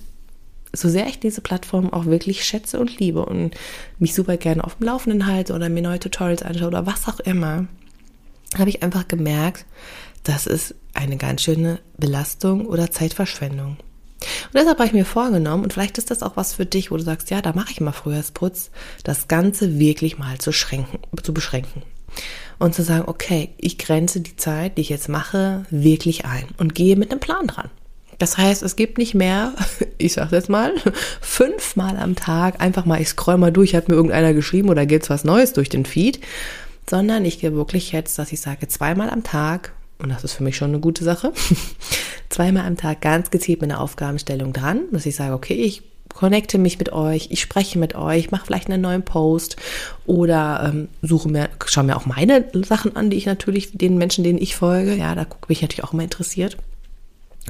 so 0.72 0.88
sehr 0.88 1.06
ich 1.06 1.18
diese 1.18 1.40
Plattform 1.40 1.92
auch 1.92 2.06
wirklich 2.06 2.44
schätze 2.44 2.78
und 2.78 2.98
liebe 2.98 3.24
und 3.24 3.54
mich 3.98 4.14
super 4.14 4.36
gerne 4.36 4.64
auf 4.64 4.76
dem 4.76 4.86
Laufenden 4.86 5.26
halte 5.26 5.54
oder 5.54 5.68
mir 5.68 5.82
neue 5.82 6.00
Tutorials 6.00 6.42
anschaue 6.42 6.68
oder 6.68 6.86
was 6.86 7.08
auch 7.08 7.20
immer, 7.20 7.66
habe 8.58 8.70
ich 8.70 8.82
einfach 8.82 9.08
gemerkt, 9.08 9.66
das 10.22 10.46
ist 10.46 10.74
eine 10.94 11.16
ganz 11.16 11.42
schöne 11.42 11.80
Belastung 11.96 12.66
oder 12.66 12.90
Zeitverschwendung. 12.90 13.76
Und 14.20 14.54
deshalb 14.54 14.78
habe 14.78 14.86
ich 14.86 14.92
mir 14.92 15.06
vorgenommen, 15.06 15.62
und 15.64 15.72
vielleicht 15.72 15.96
ist 15.96 16.10
das 16.10 16.22
auch 16.22 16.36
was 16.36 16.54
für 16.54 16.66
dich, 16.66 16.90
wo 16.90 16.96
du 16.96 17.02
sagst, 17.02 17.30
ja, 17.30 17.40
da 17.40 17.54
mache 17.54 17.70
ich 17.70 17.80
mal 17.80 17.92
Frühjahrsputz, 17.92 18.70
das 19.02 19.28
Ganze 19.28 19.78
wirklich 19.78 20.18
mal 20.18 20.38
zu, 20.38 20.52
schränken, 20.52 20.98
zu 21.22 21.32
beschränken. 21.32 21.82
Und 22.58 22.74
zu 22.74 22.82
sagen, 22.82 23.04
okay, 23.06 23.54
ich 23.56 23.78
grenze 23.78 24.20
die 24.20 24.36
Zeit, 24.36 24.76
die 24.76 24.82
ich 24.82 24.90
jetzt 24.90 25.08
mache, 25.08 25.64
wirklich 25.70 26.26
ein 26.26 26.48
und 26.58 26.74
gehe 26.74 26.96
mit 26.96 27.10
einem 27.10 27.20
Plan 27.20 27.46
dran. 27.46 27.70
Das 28.20 28.36
heißt, 28.36 28.62
es 28.62 28.76
gibt 28.76 28.98
nicht 28.98 29.14
mehr, 29.14 29.54
ich 29.98 30.12
sag 30.12 30.30
jetzt 30.30 30.48
mal, 30.48 30.74
fünfmal 31.20 31.96
am 31.96 32.14
Tag 32.14 32.60
einfach 32.60 32.84
mal, 32.84 33.00
ich 33.00 33.08
scroll 33.08 33.38
mal 33.38 33.50
durch, 33.50 33.74
hat 33.74 33.88
mir 33.88 33.94
irgendeiner 33.94 34.34
geschrieben 34.34 34.68
oder 34.68 34.86
gibt's 34.86 35.10
was 35.10 35.24
Neues 35.24 35.54
durch 35.54 35.70
den 35.70 35.86
Feed, 35.86 36.20
sondern 36.88 37.24
ich 37.24 37.40
gehe 37.40 37.54
wirklich 37.54 37.90
jetzt, 37.92 38.18
dass 38.18 38.30
ich 38.30 38.40
sage, 38.40 38.68
zweimal 38.68 39.10
am 39.10 39.24
Tag, 39.24 39.72
und 39.98 40.10
das 40.10 40.22
ist 40.22 40.34
für 40.34 40.44
mich 40.44 40.56
schon 40.56 40.68
eine 40.68 40.80
gute 40.80 41.02
Sache, 41.02 41.32
zweimal 42.28 42.66
am 42.66 42.76
Tag 42.76 43.00
ganz 43.00 43.30
gezielt 43.30 43.62
mit 43.62 43.70
einer 43.70 43.80
Aufgabenstellung 43.80 44.52
dran, 44.52 44.82
dass 44.92 45.06
ich 45.06 45.16
sage, 45.16 45.32
okay, 45.32 45.54
ich 45.54 45.82
connecte 46.12 46.58
mich 46.58 46.78
mit 46.78 46.92
euch, 46.92 47.28
ich 47.30 47.40
spreche 47.40 47.78
mit 47.78 47.94
euch, 47.94 48.30
mache 48.30 48.44
vielleicht 48.44 48.68
einen 48.68 48.82
neuen 48.82 49.04
Post 49.04 49.56
oder 50.04 50.70
ähm, 50.70 50.88
suche 51.00 51.30
mir, 51.30 51.48
schaue 51.64 51.84
mir 51.84 51.96
auch 51.96 52.04
meine 52.04 52.44
Sachen 52.66 52.96
an, 52.96 53.08
die 53.08 53.16
ich 53.16 53.26
natürlich 53.26 53.70
den 53.72 53.96
Menschen, 53.96 54.24
denen 54.24 54.42
ich 54.42 54.56
folge, 54.56 54.94
ja, 54.94 55.14
da 55.14 55.24
gucke 55.24 55.52
ich 55.52 55.62
natürlich 55.62 55.84
auch 55.84 55.94
immer 55.94 56.02
interessiert 56.02 56.58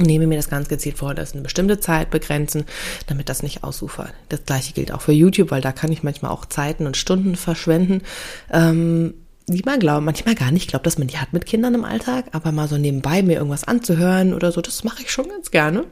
nehme 0.01 0.27
mir 0.27 0.37
das 0.37 0.49
ganz 0.49 0.69
gezielt 0.69 0.99
vor, 0.99 1.15
das 1.15 1.33
eine 1.33 1.43
bestimmte 1.43 1.81
Zeit 1.81 2.11
begrenzen, 2.11 2.65
damit 3.07 3.29
das 3.29 3.43
nicht 3.43 3.65
ausufert. 3.65 4.13
Das 4.29 4.45
gleiche 4.45 4.73
gilt 4.73 4.93
auch 4.93 5.03
für 5.03 5.13
YouTube, 5.13 5.51
weil 5.51 5.61
da 5.61 5.73
kann 5.73 5.93
ich 5.93 6.03
manchmal 6.03 6.31
auch 6.31 6.47
Zeiten 6.47 6.87
und 6.87 6.97
Stunden 6.97 7.37
verschwenden, 7.37 8.03
ähm, 8.51 9.15
die 9.47 9.63
man 9.65 9.81
glaubt, 9.81 10.05
manchmal 10.05 10.35
gar 10.35 10.51
nicht 10.51 10.69
glaubt, 10.69 10.87
dass 10.87 10.99
man 10.99 11.09
die 11.09 11.19
hat 11.19 11.33
mit 11.33 11.47
Kindern 11.47 11.75
im 11.75 11.85
Alltag, 11.85 12.27
aber 12.33 12.53
mal 12.53 12.69
so 12.69 12.79
nebenbei 12.79 13.23
mir 13.23 13.37
irgendwas 13.37 13.65
anzuhören 13.65 14.33
oder 14.33 14.53
so, 14.53 14.61
das 14.61 14.85
mache 14.85 15.03
ich 15.03 15.11
schon 15.11 15.29
ganz 15.29 15.51
gerne. 15.51 15.85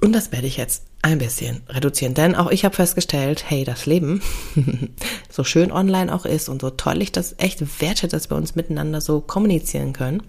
Und 0.00 0.12
das 0.12 0.32
werde 0.32 0.46
ich 0.46 0.56
jetzt 0.56 0.84
ein 1.02 1.18
bisschen 1.18 1.62
reduzieren, 1.68 2.14
denn 2.14 2.34
auch 2.34 2.50
ich 2.50 2.64
habe 2.64 2.74
festgestellt, 2.74 3.44
hey, 3.48 3.64
das 3.64 3.86
Leben, 3.86 4.22
so 5.30 5.44
schön 5.44 5.72
online 5.72 6.14
auch 6.14 6.24
ist 6.24 6.48
und 6.48 6.62
so 6.62 6.70
toll 6.70 7.02
ich 7.02 7.12
das 7.12 7.34
echt 7.38 7.80
wertschätze, 7.80 8.16
dass 8.16 8.30
wir 8.30 8.36
uns 8.36 8.54
miteinander 8.54 9.00
so 9.00 9.20
kommunizieren 9.20 9.92
können, 9.92 10.22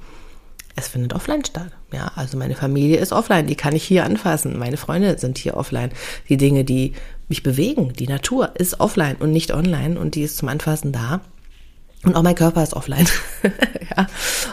es 0.75 0.87
findet 0.87 1.13
offline 1.13 1.45
statt. 1.45 1.71
Ja, 1.91 2.11
also 2.15 2.37
meine 2.37 2.55
Familie 2.55 2.97
ist 2.97 3.11
offline, 3.11 3.47
die 3.47 3.55
kann 3.55 3.75
ich 3.75 3.83
hier 3.83 4.05
anfassen. 4.05 4.57
Meine 4.57 4.77
Freunde 4.77 5.17
sind 5.19 5.37
hier 5.37 5.55
offline. 5.55 5.91
Die 6.29 6.37
Dinge, 6.37 6.63
die 6.63 6.93
mich 7.27 7.43
bewegen, 7.43 7.93
die 7.93 8.07
Natur 8.07 8.51
ist 8.55 8.79
offline 8.79 9.15
und 9.17 9.31
nicht 9.31 9.53
online 9.53 9.99
und 9.99 10.15
die 10.15 10.23
ist 10.23 10.37
zum 10.37 10.49
Anfassen 10.49 10.91
da. 10.91 11.21
Und 12.03 12.17
auch 12.17 12.23
mein 12.23 12.35
Körper 12.35 12.61
ist 12.61 12.73
offline. 12.73 13.07
ja. 13.95 14.07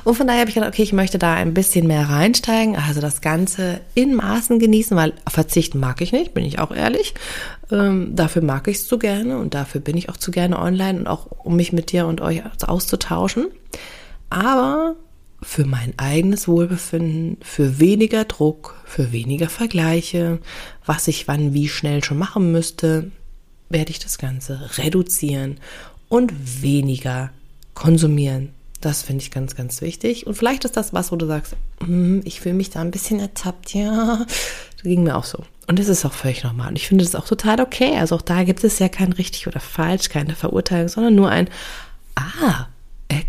Und 0.04 0.14
von 0.14 0.26
daher 0.26 0.40
habe 0.40 0.50
ich 0.50 0.54
gedacht, 0.54 0.72
okay, 0.72 0.82
ich 0.82 0.92
möchte 0.92 1.18
da 1.18 1.34
ein 1.34 1.52
bisschen 1.52 1.88
mehr 1.88 2.08
reinsteigen, 2.08 2.76
also 2.76 3.00
das 3.00 3.22
Ganze 3.22 3.80
in 3.94 4.14
Maßen 4.14 4.60
genießen, 4.60 4.96
weil 4.96 5.14
verzichten 5.28 5.80
mag 5.80 6.00
ich 6.00 6.12
nicht, 6.12 6.32
bin 6.32 6.44
ich 6.44 6.60
auch 6.60 6.70
ehrlich. 6.70 7.14
Ähm, 7.72 8.14
dafür 8.14 8.42
mag 8.42 8.68
ich 8.68 8.76
es 8.76 8.86
zu 8.86 8.98
gerne 8.98 9.38
und 9.38 9.54
dafür 9.54 9.80
bin 9.80 9.96
ich 9.96 10.08
auch 10.08 10.16
zu 10.16 10.30
gerne 10.30 10.60
online 10.60 11.00
und 11.00 11.06
auch 11.08 11.26
um 11.26 11.56
mich 11.56 11.72
mit 11.72 11.90
dir 11.90 12.06
und 12.06 12.20
euch 12.20 12.42
auszutauschen. 12.64 13.48
Aber 14.28 14.94
für 15.50 15.64
mein 15.64 15.98
eigenes 15.98 16.46
Wohlbefinden, 16.46 17.36
für 17.42 17.80
weniger 17.80 18.24
Druck, 18.24 18.76
für 18.84 19.10
weniger 19.10 19.48
Vergleiche, 19.48 20.38
was 20.86 21.08
ich 21.08 21.26
wann 21.26 21.52
wie 21.52 21.68
schnell 21.68 22.04
schon 22.04 22.18
machen 22.18 22.52
müsste, 22.52 23.10
werde 23.68 23.90
ich 23.90 23.98
das 23.98 24.18
Ganze 24.18 24.70
reduzieren 24.78 25.58
und 26.08 26.62
weniger 26.62 27.30
konsumieren. 27.74 28.50
Das 28.80 29.02
finde 29.02 29.24
ich 29.24 29.32
ganz, 29.32 29.56
ganz 29.56 29.82
wichtig. 29.82 30.24
Und 30.24 30.36
vielleicht 30.36 30.64
ist 30.64 30.76
das 30.76 30.94
was, 30.94 31.10
wo 31.10 31.16
du 31.16 31.26
sagst, 31.26 31.56
hm, 31.82 32.20
ich 32.24 32.40
fühle 32.40 32.54
mich 32.54 32.70
da 32.70 32.80
ein 32.80 32.92
bisschen 32.92 33.18
ertappt. 33.18 33.74
Ja, 33.74 34.24
das 34.76 34.82
ging 34.84 35.02
mir 35.02 35.16
auch 35.16 35.24
so. 35.24 35.42
Und 35.66 35.80
das 35.80 35.88
ist 35.88 36.04
auch 36.04 36.12
völlig 36.12 36.44
normal. 36.44 36.68
Und 36.68 36.76
ich 36.76 36.86
finde 36.86 37.02
das 37.02 37.16
auch 37.16 37.26
total 37.26 37.60
okay. 37.60 37.96
Also 37.98 38.14
auch 38.14 38.22
da 38.22 38.44
gibt 38.44 38.62
es 38.62 38.78
ja 38.78 38.88
kein 38.88 39.12
richtig 39.12 39.48
oder 39.48 39.58
falsch, 39.58 40.10
keine 40.10 40.36
Verurteilung, 40.36 40.86
sondern 40.86 41.16
nur 41.16 41.28
ein, 41.28 41.48
ah, 42.14 42.68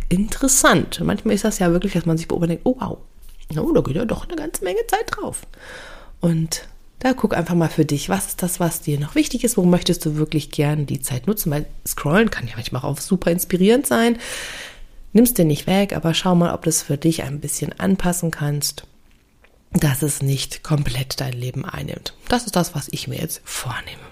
interessant. 0.10 1.00
Manchmal 1.04 1.36
ist 1.36 1.44
das 1.44 1.60
ja 1.60 1.72
wirklich, 1.72 1.94
dass 1.94 2.06
man 2.06 2.18
sich 2.18 2.28
beobachtet, 2.28 2.62
oh 2.64 2.76
wow, 2.80 2.98
oh, 3.58 3.72
da 3.72 3.82
geht 3.82 3.96
ja 3.96 4.06
doch 4.06 4.28
eine 4.28 4.36
ganze 4.36 4.64
Menge 4.64 4.86
Zeit 4.88 5.06
drauf. 5.08 5.42
Und 6.20 6.68
da 7.00 7.14
guck 7.14 7.36
einfach 7.36 7.56
mal 7.56 7.70
für 7.70 7.86
dich, 7.86 8.10
was 8.10 8.28
ist 8.28 8.44
das, 8.44 8.60
was 8.60 8.82
dir 8.82 9.00
noch 9.00 9.16
wichtig 9.16 9.44
ist, 9.44 9.58
wo 9.58 9.64
möchtest 9.64 10.06
du 10.06 10.18
wirklich 10.18 10.52
gern 10.52 10.86
die 10.86 11.02
Zeit 11.02 11.26
nutzen, 11.26 11.52
weil 11.52 11.66
Scrollen 11.88 12.30
kann 12.30 12.48
ja 12.48 12.54
manchmal 12.56 12.84
auch 12.84 13.00
super 13.00 13.32
inspirierend 13.32 13.88
sein. 13.88 14.20
Nimm's 15.14 15.34
dir 15.34 15.46
nicht 15.46 15.66
weg, 15.68 15.94
aber 15.94 16.14
schau 16.14 16.36
mal, 16.36 16.54
ob 16.54 16.64
du 16.64 16.70
es 16.70 16.84
für 16.84 16.98
dich 16.98 17.24
ein 17.24 17.40
bisschen 17.40 17.78
anpassen 17.80 18.30
kannst, 18.30 18.86
dass 19.74 20.04
es 20.04 20.22
nicht 20.22 20.64
komplett 20.64 21.20
dein 21.20 21.34
Leben 21.34 21.66
einnimmt. 21.66 22.14
Das 22.28 22.46
ist 22.46 22.56
das, 22.56 22.76
was 22.76 22.88
ich 22.92 23.08
mir 23.08 23.20
jetzt 23.20 23.42
vornehme. 23.44 24.11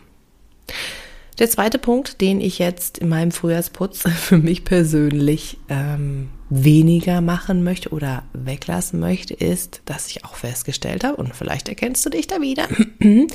Der 1.39 1.49
zweite 1.49 1.79
Punkt, 1.79 2.19
den 2.19 2.41
ich 2.41 2.59
jetzt 2.59 2.97
in 2.97 3.07
meinem 3.07 3.31
Frühjahrsputz 3.31 4.03
für 4.17 4.37
mich 4.37 4.65
persönlich 4.65 5.57
ähm, 5.69 6.29
weniger 6.49 7.21
machen 7.21 7.63
möchte 7.63 7.89
oder 7.89 8.23
weglassen 8.33 8.99
möchte, 8.99 9.33
ist, 9.33 9.81
dass 9.85 10.07
ich 10.07 10.25
auch 10.25 10.35
festgestellt 10.35 11.05
habe, 11.05 11.15
und 11.15 11.33
vielleicht 11.33 11.69
erkennst 11.69 12.05
du 12.05 12.09
dich 12.09 12.27
da 12.27 12.41
wieder, 12.41 12.67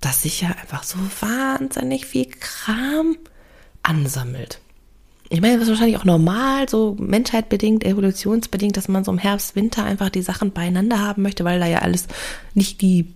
dass 0.00 0.22
sich 0.22 0.40
ja 0.40 0.48
einfach 0.48 0.82
so 0.82 0.96
wahnsinnig 1.20 2.06
viel 2.06 2.26
Kram 2.26 3.18
ansammelt. 3.82 4.60
Ich 5.28 5.40
meine, 5.40 5.54
das 5.54 5.64
ist 5.64 5.70
wahrscheinlich 5.70 5.98
auch 5.98 6.04
normal, 6.04 6.68
so 6.68 6.96
menschheitbedingt, 6.98 7.84
evolutionsbedingt, 7.84 8.76
dass 8.76 8.88
man 8.88 9.04
so 9.04 9.10
im 9.10 9.18
Herbst, 9.18 9.56
Winter 9.56 9.84
einfach 9.84 10.08
die 10.08 10.22
Sachen 10.22 10.52
beieinander 10.52 11.00
haben 11.00 11.22
möchte, 11.22 11.44
weil 11.44 11.58
da 11.58 11.66
ja 11.66 11.80
alles 11.80 12.06
nicht 12.54 12.80
die 12.80 13.12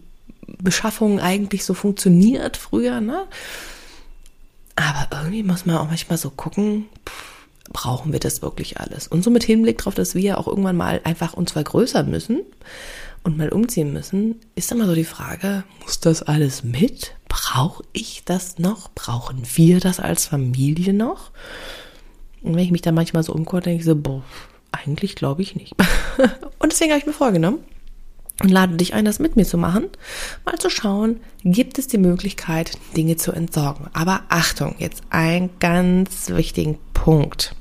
Beschaffung 0.58 1.20
eigentlich 1.20 1.64
so 1.64 1.72
funktioniert 1.72 2.56
früher, 2.56 3.00
ne? 3.00 3.26
Aber 4.80 5.08
irgendwie 5.18 5.42
muss 5.42 5.66
man 5.66 5.76
auch 5.76 5.88
manchmal 5.88 6.16
so 6.16 6.30
gucken, 6.30 6.87
brauchen 7.70 8.12
wir 8.12 8.20
das 8.20 8.40
wirklich 8.40 8.80
alles? 8.80 9.08
Und 9.08 9.22
so 9.22 9.30
mit 9.30 9.44
Hinblick 9.44 9.78
darauf, 9.78 9.94
dass 9.94 10.14
wir 10.14 10.38
auch 10.38 10.49
irgendwann 10.49 10.76
mal 10.76 11.00
einfach 11.04 11.34
uns 11.34 11.52
vergrößern 11.52 12.10
müssen 12.10 12.40
und 13.22 13.37
mal 13.37 13.50
umziehen 13.50 13.92
müssen, 13.92 14.37
ist 14.54 14.72
immer 14.72 14.87
so 14.87 14.94
die 14.94 15.04
Frage, 15.04 15.64
muss 15.82 16.00
das 16.00 16.22
alles 16.22 16.64
mit? 16.64 17.14
Brauche 17.28 17.84
ich 17.92 18.22
das 18.25 18.58
noch? 18.58 18.90
Brauchen 18.94 19.42
wir 19.54 19.80
das 19.80 20.00
als 20.00 20.25
Familie 20.25 20.94
noch? 20.94 21.30
Und 22.42 22.54
wenn 22.54 22.64
ich 22.64 22.70
mich 22.70 22.82
da 22.82 22.90
manchmal 22.90 23.22
so 23.22 23.34
umgucke, 23.34 23.64
denke 23.64 23.80
ich 23.80 23.84
so, 23.84 23.94
boah, 23.94 24.22
eigentlich 24.72 25.14
glaube 25.14 25.42
ich 25.42 25.54
nicht. 25.54 25.75
und 26.58 26.72
deswegen 26.72 26.92
habe 26.92 27.00
ich 27.00 27.06
mir 27.06 27.12
vorgenommen, 27.12 27.58
und 28.42 28.49
lade 28.49 28.76
dich 28.76 28.94
ein, 28.94 29.04
das 29.04 29.18
mit 29.18 29.37
mir 29.37 29.44
zu 29.44 29.59
machen, 29.59 29.87
mal 30.44 30.59
zu 30.59 30.70
schauen, 30.70 31.20
gibt 31.44 31.78
es 31.78 31.87
die 31.87 31.99
Möglichkeit, 31.99 32.73
Dinge 32.97 33.16
zu 33.16 33.32
entsorgen. 33.32 33.88
Aber 33.92 34.23
Achtung, 34.28 34.75
jetzt 34.78 35.02
einen 35.11 35.50
ganz 35.59 36.30
wichtigen 36.30 36.78
Punkt. 36.94 37.54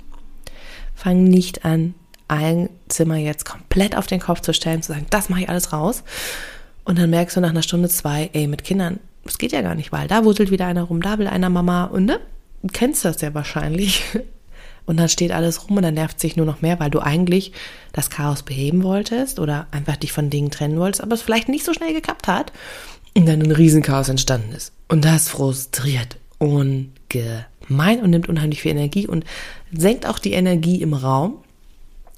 Fang 0.95 1.23
nicht 1.23 1.65
an, 1.65 1.95
ein 2.27 2.69
Zimmer 2.87 3.17
jetzt 3.17 3.45
komplett 3.45 3.95
auf 3.95 4.07
den 4.07 4.19
Kopf 4.19 4.41
zu 4.41 4.53
stellen, 4.53 4.81
zu 4.81 4.93
sagen, 4.93 5.05
das 5.09 5.29
mache 5.29 5.41
ich 5.41 5.49
alles 5.49 5.73
raus. 5.73 6.03
Und 6.85 6.97
dann 6.97 7.09
merkst 7.09 7.35
du 7.35 7.41
nach 7.41 7.49
einer 7.49 7.61
Stunde 7.61 7.89
zwei, 7.89 8.29
ey, 8.33 8.47
mit 8.47 8.63
Kindern, 8.63 8.99
das 9.23 9.37
geht 9.37 9.51
ja 9.51 9.61
gar 9.61 9.75
nicht, 9.75 9.91
weil 9.91 10.07
da 10.07 10.23
wuselt 10.23 10.49
wieder 10.49 10.65
einer 10.65 10.83
rum, 10.83 11.01
da 11.01 11.19
will 11.19 11.27
einer 11.27 11.49
Mama 11.49 11.85
und 11.85 12.05
ne? 12.05 12.19
Du 12.61 12.69
kennst 12.71 13.05
das 13.05 13.21
ja 13.21 13.33
wahrscheinlich. 13.33 14.03
Und 14.89 14.97
dann 14.97 15.07
steht 15.07 15.31
alles 15.31 15.67
rum 15.69 15.77
und 15.77 15.83
dann 15.83 15.93
nervt 15.93 16.19
sich 16.19 16.35
nur 16.35 16.47
noch 16.47 16.63
mehr, 16.63 16.79
weil 16.79 16.89
du 16.89 16.99
eigentlich 16.99 17.51
das 17.93 18.09
Chaos 18.09 18.41
beheben 18.41 18.81
wolltest 18.81 19.37
oder 19.37 19.67
einfach 19.69 19.97
dich 19.97 20.11
von 20.11 20.31
Dingen 20.31 20.49
trennen 20.49 20.79
wolltest, 20.79 21.03
aber 21.03 21.13
es 21.13 21.21
vielleicht 21.21 21.47
nicht 21.47 21.63
so 21.63 21.75
schnell 21.75 21.93
geklappt 21.93 22.27
hat 22.27 22.51
und 23.15 23.27
dann 23.27 23.39
ein 23.39 23.51
Riesenchaos 23.51 24.09
entstanden 24.09 24.51
ist. 24.51 24.73
Und 24.87 25.05
das 25.05 25.29
frustriert 25.29 26.17
ungemein 26.39 28.01
und 28.01 28.09
nimmt 28.09 28.29
unheimlich 28.29 28.63
viel 28.63 28.71
Energie 28.71 29.05
und 29.05 29.25
senkt 29.71 30.07
auch 30.07 30.17
die 30.17 30.33
Energie 30.33 30.81
im 30.81 30.95
Raum. 30.95 31.43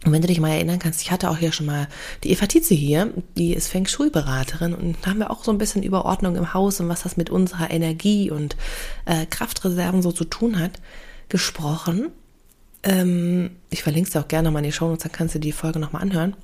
Und 0.06 0.14
wenn 0.14 0.22
du 0.22 0.30
dich 0.30 0.40
mal 0.40 0.52
erinnern 0.52 0.80
kannst, 0.80 1.02
ich 1.02 1.12
hatte 1.12 1.30
auch 1.30 1.40
hier 1.40 1.52
schon 1.52 1.66
mal 1.66 1.90
die 2.24 2.32
Eva 2.32 2.48
Tietze 2.48 2.74
hier, 2.74 3.14
die 3.38 3.54
ist 3.54 3.68
Feng 3.68 3.86
Shui-Beraterin 3.86 4.74
und 4.74 4.96
da 5.02 5.10
haben 5.10 5.20
wir 5.20 5.30
auch 5.30 5.44
so 5.44 5.52
ein 5.52 5.58
bisschen 5.58 5.84
über 5.84 6.06
Ordnung 6.06 6.38
im 6.38 6.54
Haus 6.54 6.80
und 6.80 6.88
was 6.88 7.04
das 7.04 7.18
mit 7.18 7.30
unserer 7.30 7.70
Energie 7.70 8.32
und 8.32 8.56
äh, 9.04 9.26
Kraftreserven 9.26 10.02
so 10.02 10.14
zu 10.14 10.24
tun 10.24 10.58
hat, 10.58 10.80
gesprochen. 11.28 12.12
Ähm, 12.84 13.52
ich 13.70 13.84
verlinke 13.84 14.08
es 14.08 14.14
dir 14.14 14.20
auch 14.20 14.28
gerne 14.28 14.48
nochmal 14.48 14.64
in 14.64 14.70
die 14.70 14.76
Show 14.76 14.88
Notes, 14.88 15.04
dann 15.04 15.12
kannst 15.12 15.36
du 15.36 15.40
die 15.40 15.52
Folge 15.52 15.80
nochmal 15.80 16.02
anhören. 16.02 16.36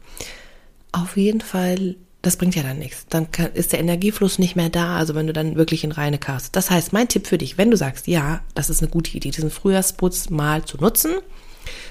Auf 0.92 1.18
jeden 1.18 1.42
Fall, 1.42 1.96
das 2.22 2.38
bringt 2.38 2.56
ja 2.56 2.64
dann 2.64 2.80
nichts. 2.80 3.08
Dann 3.10 3.32
kann, 3.32 3.54
ist 3.54 3.74
der 3.74 3.80
Energiefluss 3.80 4.40
nicht 4.40 4.56
mehr 4.56 4.70
da, 4.70 4.98
also 4.98 5.16
wenn 5.16 5.28
du 5.28 5.34
dann 5.34 5.56
wirklich 5.56 5.84
in 5.84 5.92
reine 5.92 6.18
Chaos. 6.18 6.52
Das 6.52 6.70
heißt, 6.70 6.94
mein 6.94 7.08
Tipp 7.08 7.28
für 7.28 7.38
dich, 7.38 7.58
wenn 7.58 7.72
du 7.72 7.78
sagst, 7.78 8.08
ja, 8.08 8.42
das 8.54 8.70
ist 8.70 8.82
eine 8.82 8.92
gute 8.92 9.16
Idee, 9.16 9.32
diesen 9.32 9.50
Frühjahrsputz 9.52 10.30
mal 10.30 10.64
zu 10.64 10.78
nutzen, 10.78 11.12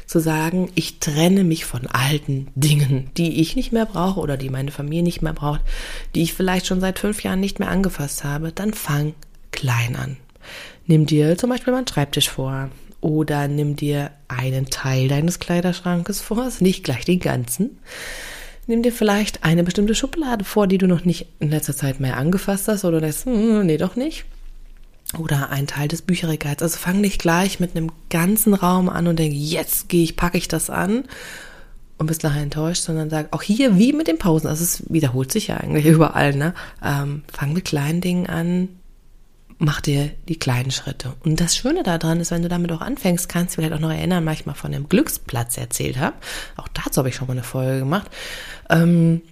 zu 0.07 0.21
sagen, 0.21 0.71
ich 0.75 1.01
trenne 1.01 1.45
mich 1.45 1.65
von 1.65 1.87
alten 1.89 2.49
Dingen, 2.55 3.11
die 3.17 3.41
ich 3.41 3.57
nicht 3.57 3.73
mehr 3.73 3.87
brauche 3.87 4.21
oder 4.21 4.37
die 4.37 4.49
meine 4.49 4.71
Familie 4.71 5.03
nicht 5.03 5.23
mehr 5.23 5.33
braucht, 5.33 5.61
die 6.15 6.23
ich 6.23 6.35
vielleicht 6.35 6.67
schon 6.67 6.81
seit 6.81 6.99
fünf 6.99 7.23
Jahren 7.23 7.41
nicht 7.41 7.59
mehr 7.59 7.69
angefasst 7.69 8.25
habe, 8.25 8.53
dann 8.53 8.73
fang 8.73 9.15
klein 9.51 9.97
an. 9.97 10.17
Nimm 10.87 11.07
dir 11.07 11.37
zum 11.37 11.51
Beispiel 11.51 11.73
mal 11.73 11.79
einen 11.79 11.89
Schreibtisch 11.89 12.31
vor 12.31 12.71
oder 13.01 13.49
nimm 13.49 13.77
dir 13.77 14.11
einen 14.29 14.67
Teil 14.67 15.09
deines 15.09 15.39
Kleiderschrankes 15.39 16.21
vor, 16.21 16.43
also 16.43 16.65
nicht 16.65 16.85
gleich 16.85 17.05
den 17.05 17.21
ganzen. 17.21 17.79
Nimm 18.67 18.83
dir 18.83 18.93
vielleicht 18.93 19.45
eine 19.45 19.63
bestimmte 19.63 19.95
Schublade 19.95 20.45
vor, 20.45 20.67
die 20.67 20.79
du 20.79 20.89
noch 20.89 21.05
nicht 21.05 21.27
in 21.39 21.51
letzter 21.51 21.77
Zeit 21.77 22.01
mehr 22.01 22.17
angefasst 22.17 22.67
hast 22.67 22.85
oder 22.85 23.01
das, 23.01 23.25
hm, 23.25 23.65
nee, 23.65 23.77
doch 23.77 23.95
nicht. 23.95 24.25
Oder 25.19 25.51
ein 25.51 25.69
Teil 25.69 25.87
des 25.87 26.03
Bücherregals. 26.03 26.63
Also 26.63 26.79
fang 26.79 27.01
nicht 27.01 27.21
gleich 27.21 27.61
mit 27.61 27.77
einem 27.77 27.93
ganzen 28.11 28.55
Raum 28.55 28.89
an 28.89 29.07
und 29.07 29.21
denk, 29.21 29.33
jetzt 29.33 29.89
gehe 29.89 30.03
ich, 30.03 30.17
packe 30.17 30.37
ich 30.37 30.49
das 30.49 30.69
an 30.69 31.05
und 31.99 32.07
bist 32.07 32.25
nachher 32.25 32.43
enttäuscht, 32.43 32.83
sondern 32.83 33.09
sag 33.09 33.33
auch 33.33 33.43
hier 33.43 33.79
wie 33.79 33.93
mit 33.93 34.09
den 34.09 34.19
Pausen, 34.19 34.49
also 34.49 34.65
es 34.65 34.83
wiederholt 34.91 35.31
sich 35.31 35.47
ja 35.47 35.59
eigentlich 35.59 35.87
überall, 35.95 36.35
ne? 36.35 36.55
Ähm, 36.85 37.23
fang 37.33 37.53
mit 37.53 37.65
kleinen 37.65 38.01
Dingen 38.01 38.27
an, 38.27 38.69
mach 39.59 39.81
dir 39.81 40.11
die 40.29 40.39
kleinen 40.39 40.71
Schritte. 40.71 41.15
Und 41.25 41.41
das 41.41 41.57
Schöne 41.57 41.83
daran 41.83 42.21
ist, 42.21 42.31
wenn 42.31 42.43
du 42.43 42.49
damit 42.49 42.73
auch 42.73 42.81
anfängst, 42.81 43.29
kannst 43.29 43.55
du 43.55 43.61
vielleicht 43.61 43.75
auch 43.75 43.81
noch 43.81 43.91
erinnern, 43.91 44.25
manchmal 44.25 44.55
von 44.55 44.73
dem 44.73 44.89
Glücksplatz 44.89 45.57
erzählt 45.57 45.99
habe. 45.99 46.17
Auch 46.57 46.69
dazu 46.69 46.99
habe 46.99 47.09
ich 47.09 47.15
schon 47.15 47.27
mal 47.27 47.33
eine 47.33 47.43
Folge 47.43 47.81
gemacht. 47.81 48.11
Ähm, 48.69 49.23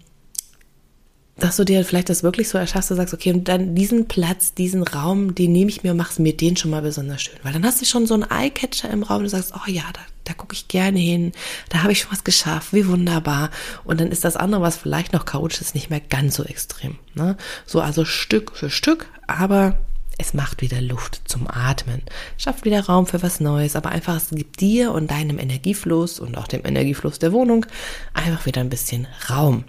dass 1.37 1.57
du 1.57 1.65
dir 1.65 1.85
vielleicht 1.85 2.11
das 2.11 2.23
wirklich 2.23 2.49
so 2.49 2.59
erschaffst, 2.59 2.91
du 2.91 2.95
sagst, 2.95 3.13
okay, 3.13 3.33
und 3.33 3.49
dann 3.49 3.75
diesen 3.75 4.07
Platz, 4.07 4.55
diesen 4.55 4.85
Raum, 4.85 5.35
den 5.35 5.51
nehme 5.53 5.69
ich 5.69 5.83
mir 5.83 5.91
und 5.91 5.97
machst 5.97 6.21
mir 6.21 6.37
den 6.37 6.57
schon 6.57 6.71
mal 6.71 6.83
besonders 6.83 7.23
schön. 7.23 7.35
Weil 7.43 7.53
dann 7.53 7.65
hast 7.65 7.81
du 7.81 7.87
schon 7.87 8.07
so 8.07 8.15
einen 8.15 8.31
Eyecatcher 8.31 8.91
im 8.91 9.03
Raum, 9.03 9.25
du 9.25 9.29
sagst, 9.29 9.53
oh 9.55 9.69
ja, 9.69 9.83
da, 9.93 10.01
da 10.25 10.35
gucke 10.35 10.55
ich 10.55 10.69
gerne 10.69 10.99
hin, 10.99 11.33
da 11.71 11.83
habe 11.83 11.93
ich 11.93 12.01
schon 12.01 12.13
was 12.13 12.23
geschafft, 12.23 12.73
wie 12.73 12.87
wunderbar. 12.87 13.51
Und 13.83 14.01
dann 14.01 14.13
ist 14.13 14.25
das 14.25 14.37
andere, 14.37 14.63
was 14.63 14.77
vielleicht 14.77 15.13
noch 15.13 15.25
chaotisch 15.25 15.61
ist, 15.61 15.75
nicht 15.75 15.91
mehr 15.91 16.01
ganz 16.01 16.37
so 16.37 16.45
extrem. 16.45 16.99
Ne? 17.15 17.37
So 17.67 17.81
also 17.81 18.05
Stück 18.05 18.57
für 18.57 18.71
Stück, 18.71 19.09
aber 19.27 19.77
es 20.19 20.35
macht 20.35 20.63
wieder 20.63 20.81
Luft 20.81 21.23
zum 21.27 21.49
Atmen, 21.49 22.03
schafft 22.37 22.65
wieder 22.65 22.87
Raum 22.87 23.07
für 23.07 23.23
was 23.23 23.41
Neues, 23.41 23.77
aber 23.77 23.91
einfach 23.91 24.17
es 24.17 24.31
gibt 24.31 24.61
dir 24.61 24.93
und 24.93 25.11
deinem 25.11 25.39
Energiefluss 25.39 26.21
und 26.21 26.37
auch 26.37 26.47
dem 26.47 26.65
Energiefluss 26.65 27.19
der 27.19 27.33
Wohnung 27.33 27.67
einfach 28.13 28.47
wieder 28.47 28.61
ein 28.61 28.71
bisschen 28.71 29.07
Raum. 29.29 29.65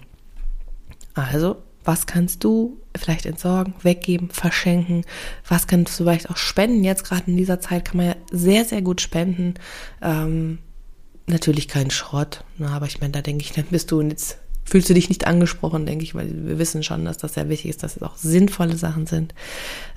Also, 1.14 1.62
was 1.84 2.06
kannst 2.06 2.44
du 2.44 2.80
vielleicht 2.96 3.26
entsorgen, 3.26 3.74
weggeben, 3.82 4.30
verschenken? 4.30 5.04
Was 5.48 5.66
kannst 5.66 5.98
du 5.98 6.04
vielleicht 6.04 6.30
auch 6.30 6.36
spenden? 6.36 6.84
Jetzt 6.84 7.04
gerade 7.04 7.30
in 7.30 7.36
dieser 7.36 7.60
Zeit 7.60 7.84
kann 7.84 7.98
man 7.98 8.06
ja 8.06 8.16
sehr, 8.30 8.64
sehr 8.64 8.82
gut 8.82 9.00
spenden. 9.00 9.54
Ähm, 10.02 10.58
natürlich 11.26 11.68
kein 11.68 11.90
Schrott, 11.90 12.44
ne? 12.58 12.68
aber 12.70 12.86
ich 12.86 13.00
meine, 13.00 13.12
da 13.12 13.22
denke 13.22 13.44
ich, 13.44 13.52
dann 13.52 13.66
bist 13.66 13.90
du 13.90 14.00
jetzt 14.00 14.38
fühlst 14.66 14.90
du 14.90 14.94
dich 14.94 15.08
nicht 15.08 15.26
angesprochen, 15.26 15.86
denke 15.86 16.04
ich, 16.04 16.14
weil 16.14 16.28
wir 16.28 16.58
wissen 16.58 16.82
schon, 16.82 17.04
dass 17.04 17.18
das 17.18 17.34
sehr 17.34 17.48
wichtig 17.48 17.70
ist, 17.70 17.82
dass 17.82 17.96
es 17.96 18.02
auch 18.02 18.16
sinnvolle 18.16 18.76
Sachen 18.76 19.06
sind. 19.06 19.32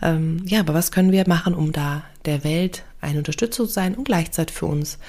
Ähm, 0.01 0.43
ja, 0.45 0.59
aber 0.61 0.73
was 0.73 0.91
können 0.91 1.11
wir 1.11 1.27
machen, 1.27 1.55
um 1.55 1.71
da 1.71 2.03
der 2.25 2.43
Welt 2.43 2.83
eine 3.01 3.17
Unterstützung 3.17 3.65
zu 3.67 3.73
sein 3.73 3.95
und 3.95 4.03
gleichzeitig 4.03 4.55
für 4.55 4.67
uns 4.67 4.99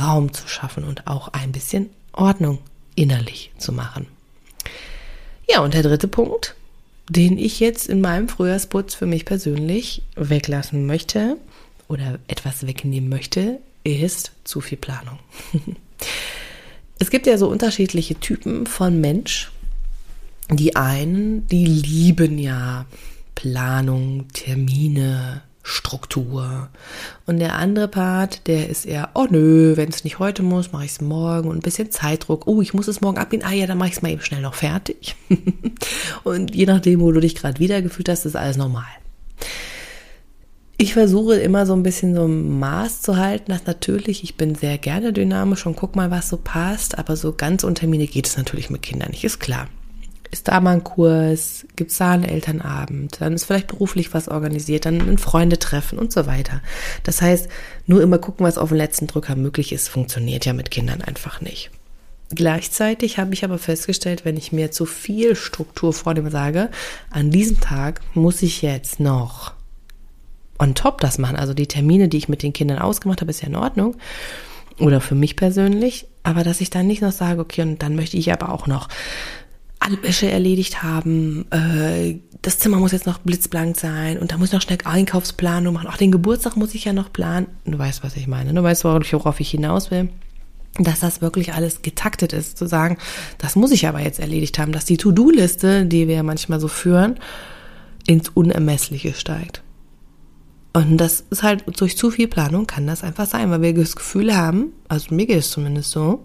Raum 0.00 0.32
zu 0.32 0.48
schaffen 0.48 0.84
und 0.84 1.06
auch 1.06 1.28
ein 1.28 1.52
bisschen 1.52 1.90
Ordnung 2.12 2.58
innerlich 2.94 3.52
zu 3.58 3.72
machen? 3.72 4.06
Ja, 5.48 5.60
und 5.60 5.74
der 5.74 5.82
dritte 5.82 6.08
Punkt, 6.08 6.54
den 7.08 7.36
ich 7.36 7.60
jetzt 7.60 7.88
in 7.88 8.00
meinem 8.00 8.28
Frühjahrsputz 8.28 8.94
für 8.94 9.06
mich 9.06 9.26
persönlich 9.26 10.02
weglassen 10.16 10.86
möchte 10.86 11.36
oder 11.88 12.18
etwas 12.28 12.66
wegnehmen 12.66 13.10
möchte, 13.10 13.58
ist 13.84 14.32
zu 14.44 14.60
viel 14.60 14.78
Planung. 14.78 15.18
Es 17.00 17.08
gibt 17.08 17.26
ja 17.26 17.38
so 17.38 17.48
unterschiedliche 17.48 18.14
Typen 18.14 18.66
von 18.66 19.00
Mensch. 19.00 19.50
Die 20.50 20.76
einen, 20.76 21.46
die 21.46 21.64
lieben 21.64 22.38
ja 22.38 22.84
Planung, 23.34 24.28
Termine, 24.34 25.40
Struktur. 25.62 26.68
Und 27.26 27.38
der 27.38 27.56
andere 27.56 27.88
Part, 27.88 28.46
der 28.48 28.68
ist 28.68 28.84
eher, 28.84 29.08
oh 29.14 29.26
nö, 29.30 29.78
wenn 29.78 29.88
es 29.88 30.04
nicht 30.04 30.18
heute 30.18 30.42
muss, 30.42 30.72
mache 30.72 30.84
ich 30.84 30.90
es 30.90 31.00
morgen 31.00 31.48
und 31.48 31.56
ein 31.56 31.62
bisschen 31.62 31.90
Zeitdruck. 31.90 32.46
Oh, 32.46 32.60
ich 32.60 32.74
muss 32.74 32.86
es 32.86 33.00
morgen 33.00 33.16
abgehen. 33.16 33.44
Ah 33.44 33.52
ja, 33.52 33.66
dann 33.66 33.78
mache 33.78 33.88
ich 33.88 33.96
es 33.96 34.02
mal 34.02 34.12
eben 34.12 34.20
schnell 34.20 34.42
noch 34.42 34.54
fertig. 34.54 35.16
und 36.22 36.54
je 36.54 36.66
nachdem, 36.66 37.00
wo 37.00 37.10
du 37.12 37.20
dich 37.20 37.34
gerade 37.34 37.60
wiedergefühlt 37.60 38.10
hast, 38.10 38.26
ist 38.26 38.36
alles 38.36 38.58
normal. 38.58 38.84
Ich 40.82 40.94
versuche 40.94 41.34
immer 41.34 41.66
so 41.66 41.74
ein 41.74 41.82
bisschen 41.82 42.14
so 42.14 42.24
ein 42.24 42.58
Maß 42.58 43.02
zu 43.02 43.18
halten, 43.18 43.52
dass 43.52 43.66
natürlich, 43.66 44.24
ich 44.24 44.36
bin 44.36 44.54
sehr 44.54 44.78
gerne 44.78 45.12
dynamisch 45.12 45.66
und 45.66 45.76
guck 45.76 45.94
mal, 45.94 46.10
was 46.10 46.30
so 46.30 46.38
passt, 46.38 46.96
aber 46.96 47.16
so 47.16 47.34
ganz 47.34 47.64
unter 47.64 47.80
Termine 47.80 48.06
geht 48.06 48.26
es 48.26 48.38
natürlich 48.38 48.70
mit 48.70 48.80
Kindern 48.80 49.10
nicht, 49.10 49.22
ist 49.22 49.40
klar. 49.40 49.68
Ist 50.30 50.48
da 50.48 50.58
mal 50.58 50.76
ein 50.76 50.82
Kurs, 50.82 51.66
gibt 51.76 51.90
es 51.90 51.98
da 51.98 52.12
einen 52.12 52.24
Elternabend, 52.24 53.20
dann 53.20 53.34
ist 53.34 53.44
vielleicht 53.44 53.66
beruflich 53.66 54.14
was 54.14 54.28
organisiert, 54.28 54.86
dann 54.86 55.06
ein 55.06 55.18
Freundetreffen 55.18 55.98
und 55.98 56.14
so 56.14 56.24
weiter. 56.26 56.62
Das 57.02 57.20
heißt, 57.20 57.50
nur 57.84 58.00
immer 58.00 58.16
gucken, 58.16 58.46
was 58.46 58.56
auf 58.56 58.70
den 58.70 58.78
letzten 58.78 59.06
Drücker 59.06 59.36
möglich 59.36 59.72
ist, 59.72 59.90
funktioniert 59.90 60.46
ja 60.46 60.54
mit 60.54 60.70
Kindern 60.70 61.02
einfach 61.02 61.42
nicht. 61.42 61.70
Gleichzeitig 62.34 63.18
habe 63.18 63.34
ich 63.34 63.44
aber 63.44 63.58
festgestellt, 63.58 64.24
wenn 64.24 64.38
ich 64.38 64.50
mir 64.50 64.70
zu 64.70 64.86
viel 64.86 65.36
Struktur 65.36 65.92
vornehme, 65.92 66.30
sage, 66.30 66.70
an 67.10 67.30
diesem 67.30 67.60
Tag 67.60 68.00
muss 68.14 68.40
ich 68.40 68.62
jetzt 68.62 68.98
noch 68.98 69.59
on 70.60 70.74
top 70.74 71.00
das 71.00 71.18
machen. 71.18 71.36
Also 71.36 71.54
die 71.54 71.66
Termine, 71.66 72.08
die 72.08 72.18
ich 72.18 72.28
mit 72.28 72.42
den 72.42 72.52
Kindern 72.52 72.78
ausgemacht 72.78 73.20
habe, 73.20 73.30
ist 73.30 73.42
ja 73.42 73.48
in 73.48 73.56
Ordnung. 73.56 73.96
Oder 74.78 75.00
für 75.00 75.14
mich 75.14 75.36
persönlich. 75.36 76.06
Aber 76.22 76.44
dass 76.44 76.60
ich 76.60 76.70
dann 76.70 76.86
nicht 76.86 77.02
noch 77.02 77.12
sage, 77.12 77.40
okay, 77.40 77.62
und 77.62 77.82
dann 77.82 77.96
möchte 77.96 78.16
ich 78.16 78.32
aber 78.32 78.52
auch 78.52 78.66
noch 78.66 78.88
alle 79.78 80.02
Wäsche 80.02 80.30
erledigt 80.30 80.82
haben, 80.82 81.46
äh, 81.50 82.18
das 82.42 82.58
Zimmer 82.58 82.76
muss 82.76 82.92
jetzt 82.92 83.06
noch 83.06 83.18
blitzblank 83.18 83.78
sein 83.78 84.18
und 84.18 84.30
da 84.30 84.38
muss 84.38 84.48
ich 84.48 84.52
noch 84.52 84.62
schnell 84.62 84.78
Einkaufsplanung 84.84 85.74
machen. 85.74 85.88
Auch 85.88 85.96
den 85.96 86.12
Geburtstag 86.12 86.56
muss 86.56 86.74
ich 86.74 86.84
ja 86.84 86.92
noch 86.92 87.12
planen. 87.12 87.46
Du 87.64 87.78
weißt, 87.78 88.04
was 88.04 88.16
ich 88.16 88.26
meine. 88.26 88.52
Du 88.52 88.62
weißt, 88.62 88.84
worauf 88.84 89.40
ich 89.40 89.50
hinaus 89.50 89.90
will 89.90 90.10
dass 90.78 91.00
das 91.00 91.20
wirklich 91.20 91.52
alles 91.52 91.82
getaktet 91.82 92.32
ist, 92.32 92.56
zu 92.56 92.66
sagen, 92.66 92.96
das 93.38 93.56
muss 93.56 93.72
ich 93.72 93.88
aber 93.88 94.00
jetzt 94.00 94.20
erledigt 94.20 94.58
haben, 94.58 94.72
dass 94.72 94.84
die 94.84 94.96
To-Do-Liste, 94.96 95.84
die 95.84 96.06
wir 96.06 96.14
ja 96.14 96.22
manchmal 96.22 96.60
so 96.60 96.68
führen, 96.68 97.18
ins 98.06 98.28
Unermessliche 98.28 99.12
steigt. 99.14 99.62
Und 100.72 100.98
das 100.98 101.24
ist 101.30 101.42
halt 101.42 101.64
durch 101.80 101.96
zu 101.96 102.10
viel 102.10 102.28
Planung 102.28 102.66
kann 102.66 102.86
das 102.86 103.02
einfach 103.02 103.26
sein, 103.26 103.50
weil 103.50 103.62
wir 103.62 103.74
das 103.74 103.96
Gefühl 103.96 104.36
haben, 104.36 104.72
also 104.88 105.14
mir 105.14 105.26
geht 105.26 105.38
es 105.38 105.50
zumindest 105.50 105.90
so, 105.90 106.24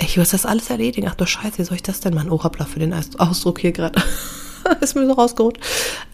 ich 0.00 0.18
muss 0.18 0.30
das 0.30 0.44
alles 0.44 0.68
erledigen. 0.68 1.08
Ach 1.10 1.14
du 1.14 1.24
Scheiße, 1.24 1.58
wie 1.58 1.64
soll 1.64 1.76
ich 1.76 1.82
das 1.82 2.00
denn 2.00 2.14
machen? 2.14 2.30
Oh, 2.30 2.42
hoppla, 2.42 2.66
für 2.66 2.80
den 2.80 2.94
Ausdruck 3.18 3.60
hier 3.60 3.72
gerade. 3.72 4.00
ist 4.80 4.94
mir 4.94 5.06
so 5.06 5.12
rausgeholt. 5.12 5.58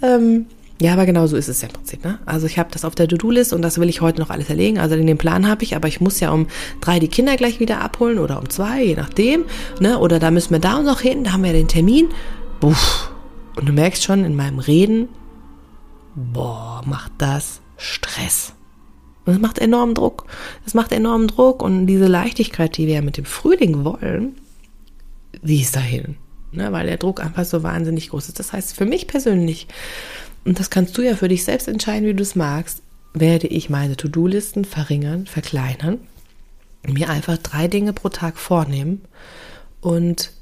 Ähm, 0.02 0.46
ja, 0.80 0.92
aber 0.92 1.06
genau 1.06 1.26
so 1.26 1.37
ist 1.37 1.49
es 1.49 1.62
ja 1.62 1.68
im 1.68 1.75
Prinzip. 1.75 2.04
Ne? 2.04 2.18
Also 2.26 2.46
ich 2.46 2.58
habe 2.58 2.70
das 2.72 2.84
auf 2.84 2.94
der 2.94 3.08
To-Do-List 3.08 3.52
und 3.52 3.62
das 3.62 3.78
will 3.78 3.88
ich 3.88 4.00
heute 4.00 4.20
noch 4.20 4.30
alles 4.30 4.49
erlegen. 4.49 4.78
Also 4.78 4.96
den 4.96 5.18
Plan 5.18 5.49
habe 5.49 5.64
ich, 5.64 5.76
aber 5.76 5.88
ich 5.88 6.00
muss 6.00 6.20
ja 6.20 6.30
um 6.30 6.46
drei 6.80 6.99
die 6.99 7.08
Kinder 7.08 7.37
gleich 7.37 7.61
wieder 7.61 7.80
abholen 7.80 8.18
oder 8.18 8.38
um 8.38 8.49
zwei, 8.50 8.82
je 8.84 8.94
nachdem. 8.94 9.44
Ne? 9.80 9.99
Oder 9.99 10.18
da 10.18 10.30
müssen 10.30 10.50
wir 10.50 10.58
da 10.58 10.80
noch 10.80 11.00
hin, 11.00 11.25
da 11.25 11.32
haben 11.32 11.44
wir 11.44 11.52
den 11.52 11.68
Termin. 11.68 12.09
Puff. 12.61 13.11
Und 13.57 13.68
du 13.68 13.72
merkst 13.72 14.02
schon 14.02 14.24
in 14.24 14.35
meinem 14.35 14.59
Reden, 14.59 15.09
boah, 16.14 16.83
macht 16.85 17.12
das 17.18 17.61
Stress. 17.77 18.55
Und 19.25 19.35
es 19.35 19.40
macht 19.40 19.59
enormen 19.59 19.94
Druck. 19.94 20.27
Es 20.66 20.75
macht 20.75 20.92
enormen 20.92 21.29
Druck 21.29 21.62
und 21.62 21.87
diese 21.87 22.07
Leichtigkeit, 22.07 22.77
die 22.77 22.87
wir 22.87 22.94
ja 22.94 23.03
mit 23.03 23.16
dem 23.16 23.25
Frühling 23.25 23.85
wollen, 23.85 24.37
die 25.42 25.61
ist 25.61 25.77
dahin. 25.77 26.16
Ne, 26.55 26.70
weil 26.70 26.87
der 26.87 26.98
Druck 26.98 27.25
einfach 27.25 27.46
so 27.46 27.62
wahnsinnig 27.62 28.11
groß 28.11 28.29
ist. 28.29 28.38
Das 28.38 28.53
heißt, 28.53 28.77
für 28.77 28.85
mich 28.85 29.07
persönlich, 29.07 29.68
und 30.44 30.61
das 30.61 30.68
kannst 30.68 30.98
du 30.98 31.03
ja 31.03 31.16
für 31.16 31.29
dich 31.29 31.44
selbst 31.44 31.66
entscheiden, 31.66 32.07
wie 32.07 32.12
du 32.12 32.22
es 32.22 32.37
magst, 32.37 32.83
werde 33.14 33.46
ich 33.46 33.70
meine 33.70 33.96
To-Do-Listen 33.96 34.66
verringern, 34.66 35.27
verkleinern, 35.27 35.98
mir 36.87 37.09
einfach 37.09 37.38
drei 37.38 37.68
Dinge 37.68 37.94
pro 37.94 38.11
Tag 38.11 38.37
vornehmen 38.37 39.01
und 39.81 40.33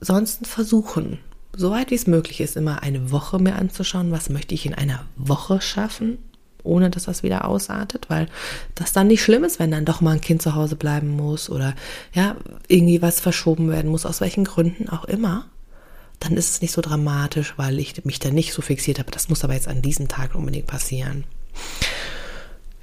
sonst 0.00 0.46
versuchen, 0.46 1.18
soweit 1.54 1.90
wie 1.90 1.96
es 1.96 2.06
möglich 2.06 2.40
ist, 2.40 2.56
immer 2.56 2.82
eine 2.82 3.10
Woche 3.10 3.38
mir 3.38 3.56
anzuschauen, 3.56 4.12
was 4.12 4.30
möchte 4.30 4.54
ich 4.54 4.66
in 4.66 4.74
einer 4.74 5.04
Woche 5.16 5.60
schaffen, 5.60 6.18
ohne 6.62 6.90
dass 6.90 7.04
das 7.04 7.22
wieder 7.22 7.46
ausartet, 7.46 8.10
weil 8.10 8.28
das 8.74 8.92
dann 8.92 9.06
nicht 9.06 9.22
schlimm 9.22 9.44
ist, 9.44 9.58
wenn 9.58 9.70
dann 9.70 9.84
doch 9.84 10.00
mal 10.00 10.12
ein 10.12 10.20
Kind 10.20 10.42
zu 10.42 10.54
Hause 10.54 10.76
bleiben 10.76 11.10
muss 11.10 11.50
oder 11.50 11.74
ja, 12.12 12.36
irgendwie 12.68 13.02
was 13.02 13.20
verschoben 13.20 13.70
werden 13.70 13.90
muss, 13.90 14.06
aus 14.06 14.20
welchen 14.20 14.44
Gründen 14.44 14.88
auch 14.88 15.04
immer, 15.04 15.46
dann 16.20 16.36
ist 16.36 16.50
es 16.50 16.60
nicht 16.60 16.72
so 16.72 16.82
dramatisch, 16.82 17.54
weil 17.56 17.78
ich 17.78 18.04
mich 18.04 18.18
da 18.18 18.30
nicht 18.30 18.52
so 18.52 18.60
fixiert 18.60 18.98
habe. 18.98 19.10
Das 19.10 19.28
muss 19.30 19.42
aber 19.42 19.54
jetzt 19.54 19.68
an 19.68 19.82
diesem 19.82 20.06
Tag 20.06 20.34
unbedingt 20.34 20.66
passieren. 20.66 21.24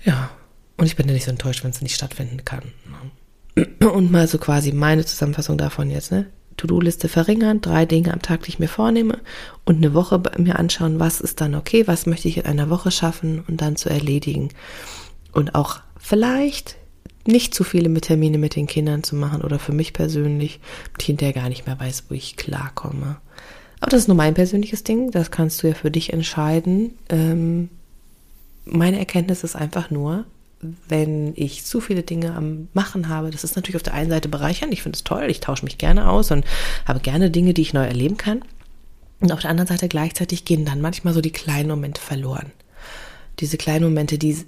Ja, 0.04 0.32
und 0.78 0.88
ich 0.88 0.96
bin 0.96 1.08
ja 1.08 1.14
nicht 1.14 1.26
so 1.26 1.32
enttäuscht, 1.32 1.64
wenn 1.64 1.72
es 1.72 1.82
nicht 1.82 1.96
stattfinden 1.96 2.44
kann. 2.46 2.72
Ne? 3.56 3.66
Und 3.90 4.12
mal 4.12 4.28
so 4.28 4.38
quasi 4.38 4.72
meine 4.72 5.06
Zusammenfassung 5.06 5.58
davon 5.58 5.90
jetzt, 5.90 6.12
ne? 6.12 6.28
To-Do-Liste 6.58 7.08
verringern, 7.08 7.62
drei 7.62 7.86
Dinge 7.86 8.14
am 8.14 8.22
Tag, 8.22 8.44
die 8.44 8.50
ich 8.50 8.60
mir 8.60 8.68
vornehme 8.68 9.20
und 9.66 9.78
eine 9.78 9.94
Woche 9.94 10.22
mir 10.38 10.60
anschauen, 10.60 11.00
was 11.00 11.22
ist 11.22 11.40
dann 11.40 11.56
okay, 11.56 11.88
was 11.88 12.06
möchte 12.06 12.28
ich 12.28 12.38
in 12.38 12.46
einer 12.46 12.70
Woche 12.70 12.92
schaffen 12.92 13.44
und 13.48 13.62
dann 13.62 13.76
zu 13.76 13.90
erledigen. 13.90 14.50
Und 15.32 15.56
auch 15.56 15.80
vielleicht 16.00 16.76
nicht 17.26 17.54
zu 17.54 17.64
viele 17.64 17.90
mit 17.90 18.06
Termine 18.06 18.38
mit 18.38 18.56
den 18.56 18.68
Kindern 18.68 19.04
zu 19.04 19.16
machen 19.16 19.42
oder 19.42 19.60
für 19.60 19.74
mich 19.74 19.94
persönlich, 19.94 20.60
ich 20.98 21.06
hinterher 21.06 21.34
gar 21.34 21.50
nicht 21.50 21.68
mehr 21.68 21.80
weiß, 21.80 22.06
wo 22.10 22.16
ich 22.16 22.38
klarkomme. 22.38 23.18
Aber 23.80 23.92
das 23.92 24.02
ist 24.02 24.08
nur 24.08 24.18
mein 24.18 24.34
persönliches 24.34 24.84
Ding, 24.84 25.12
das 25.12 25.30
kannst 25.30 25.62
du 25.62 25.68
ja 25.68 25.74
für 25.74 25.92
dich 25.92 26.12
entscheiden. 26.12 26.98
Ähm, 27.10 27.70
meine 28.66 28.98
Erkenntnis 28.98 29.44
ist 29.44 29.56
einfach 29.56 29.92
nur, 29.92 30.26
wenn 30.62 31.34
ich 31.36 31.66
zu 31.66 31.82
viele 31.82 32.04
Dinge 32.04 32.34
am 32.34 32.68
Machen 32.74 33.10
habe, 33.10 33.30
das 33.30 33.44
ist 33.44 33.56
natürlich 33.56 33.76
auf 33.76 33.84
der 33.84 33.94
einen 33.94 34.10
Seite 34.10 34.30
bereichernd. 34.30 34.74
Ich 34.74 34.82
finde 34.82 34.98
es 34.98 35.04
toll, 35.04 35.28
ich 35.30 35.40
tausche 35.40 35.64
mich 35.64 35.78
gerne 35.78 36.10
aus 36.10 36.32
und 36.32 36.46
habe 36.86 37.00
gerne 37.00 37.30
Dinge, 37.30 37.54
die 37.54 37.62
ich 37.62 37.74
neu 37.74 37.86
erleben 37.86 38.18
kann. 38.18 38.42
Und 39.20 39.32
auf 39.32 39.42
der 39.42 39.50
anderen 39.50 39.68
Seite 39.68 39.88
gleichzeitig 39.88 40.46
gehen 40.46 40.66
dann 40.66 40.82
manchmal 40.82 41.14
so 41.14 41.22
die 41.22 41.32
kleinen 41.32 41.70
Momente 41.70 42.02
verloren. 42.02 42.52
Diese 43.40 43.58
kleinen 43.58 43.86
Momente, 43.86 44.18
die 44.18 44.46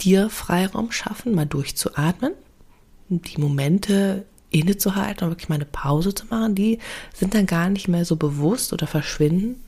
dir 0.00 0.28
Freiraum 0.30 0.92
schaffen, 0.92 1.34
mal 1.34 1.46
durchzuatmen, 1.46 2.32
die 3.08 3.40
Momente 3.40 4.24
innezuhalten 4.50 5.24
und 5.24 5.30
wirklich 5.30 5.48
mal 5.48 5.56
eine 5.56 5.64
Pause 5.64 6.14
zu 6.14 6.26
machen, 6.26 6.54
die 6.54 6.78
sind 7.14 7.34
dann 7.34 7.46
gar 7.46 7.68
nicht 7.68 7.88
mehr 7.88 8.04
so 8.04 8.16
bewusst 8.16 8.72
oder 8.72 8.86
verschwinden, 8.86 9.62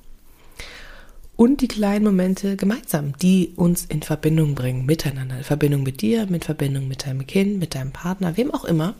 und 1.39 1.61
die 1.61 1.69
kleinen 1.69 2.05
Momente 2.05 2.57
gemeinsam, 2.57 3.17
die 3.23 3.53
uns 3.55 3.85
in 3.85 4.03
Verbindung 4.03 4.57
bringen, 4.57 4.85
miteinander, 4.87 5.39
in 5.39 5.45
Verbindung 5.45 5.85
mit 5.85 6.03
dir, 6.03 6.27
mit 6.27 6.45
Verbindung 6.45 6.89
mit 6.89 7.07
deinem 7.07 7.29
Kind, 7.29 7.61
mit 7.61 7.77
deinem 7.77 7.93
Partner, 7.93 8.37
wem 8.37 8.53
auch 8.53 8.65
immer, 8.65 8.97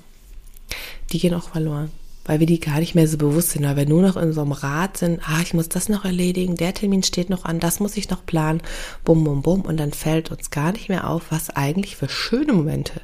die 1.11 1.19
gehen 1.19 1.35
auch 1.35 1.49
verloren, 1.49 1.91
weil 2.27 2.39
wir 2.39 2.47
die 2.47 2.61
gar 2.61 2.79
nicht 2.79 2.95
mehr 2.95 3.09
so 3.09 3.19
bewusst 3.19 3.51
sind, 3.51 3.65
weil 3.65 3.75
wir 3.75 3.89
nur 3.89 4.03
noch 4.03 4.17
in 4.17 4.33
so 4.33 4.43
einem 4.43 4.53
Rad 4.53 4.99
sind, 4.99 5.21
ah, 5.29 5.41
ich 5.43 5.53
muss 5.53 5.69
das 5.69 5.89
noch 5.89 6.05
erledigen, 6.05 6.55
der 6.55 6.75
Termin 6.75 7.03
steht 7.03 7.29
noch 7.29 7.45
an, 7.45 7.59
das 7.59 7.81
muss 7.81 7.97
ich 7.97 8.09
noch 8.09 8.25
planen, 8.25 8.63
bum, 9.05 9.25
bum, 9.25 9.43
bum, 9.43 9.63
und 9.63 9.77
dann 9.77 9.93
fällt 9.93 10.31
uns 10.31 10.51
gar 10.51 10.71
nicht 10.71 10.89
mehr 10.89 11.11
auf, 11.11 11.25
was 11.31 11.51
eigentlich 11.51 11.97
für 11.97 12.09
schöne 12.09 12.53
Momente 12.53 13.01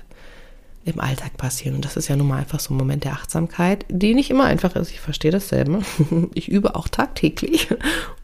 im 0.85 1.01
Alltag 1.01 1.37
passieren. 1.37 1.77
Und 1.77 1.85
das 1.85 1.97
ist 1.97 2.09
ja 2.09 2.16
nun 2.16 2.29
mal 2.29 2.38
einfach 2.38 2.61
so 2.61 2.75
ein 2.75 2.77
Moment 2.77 3.05
der 3.05 3.12
Achtsamkeit, 3.12 3.87
die 3.88 4.14
nicht 4.14 4.31
immer 4.31 4.44
einfach 4.44 4.77
ist. 4.77 4.90
Ich 4.90 5.01
verstehe 5.01 5.31
dasselbe. 5.31 5.83
Ich 6.35 6.49
übe 6.49 6.75
auch 6.75 6.88
tagtäglich. 6.88 7.68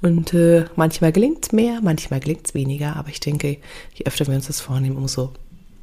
Und 0.03 0.35
äh, 0.35 0.65
manchmal 0.77 1.13
es 1.43 1.53
mehr, 1.53 1.81
manchmal 1.83 2.21
gelingt 2.21 2.47
es 2.47 2.55
weniger. 2.55 2.97
Aber 2.97 3.09
ich 3.09 3.21
denke, 3.21 3.59
je 3.95 4.07
öfter 4.07 4.27
wir 4.27 4.35
uns 4.35 4.47
das 4.47 4.61
vornehmen, 4.61 4.97
umso 4.97 5.33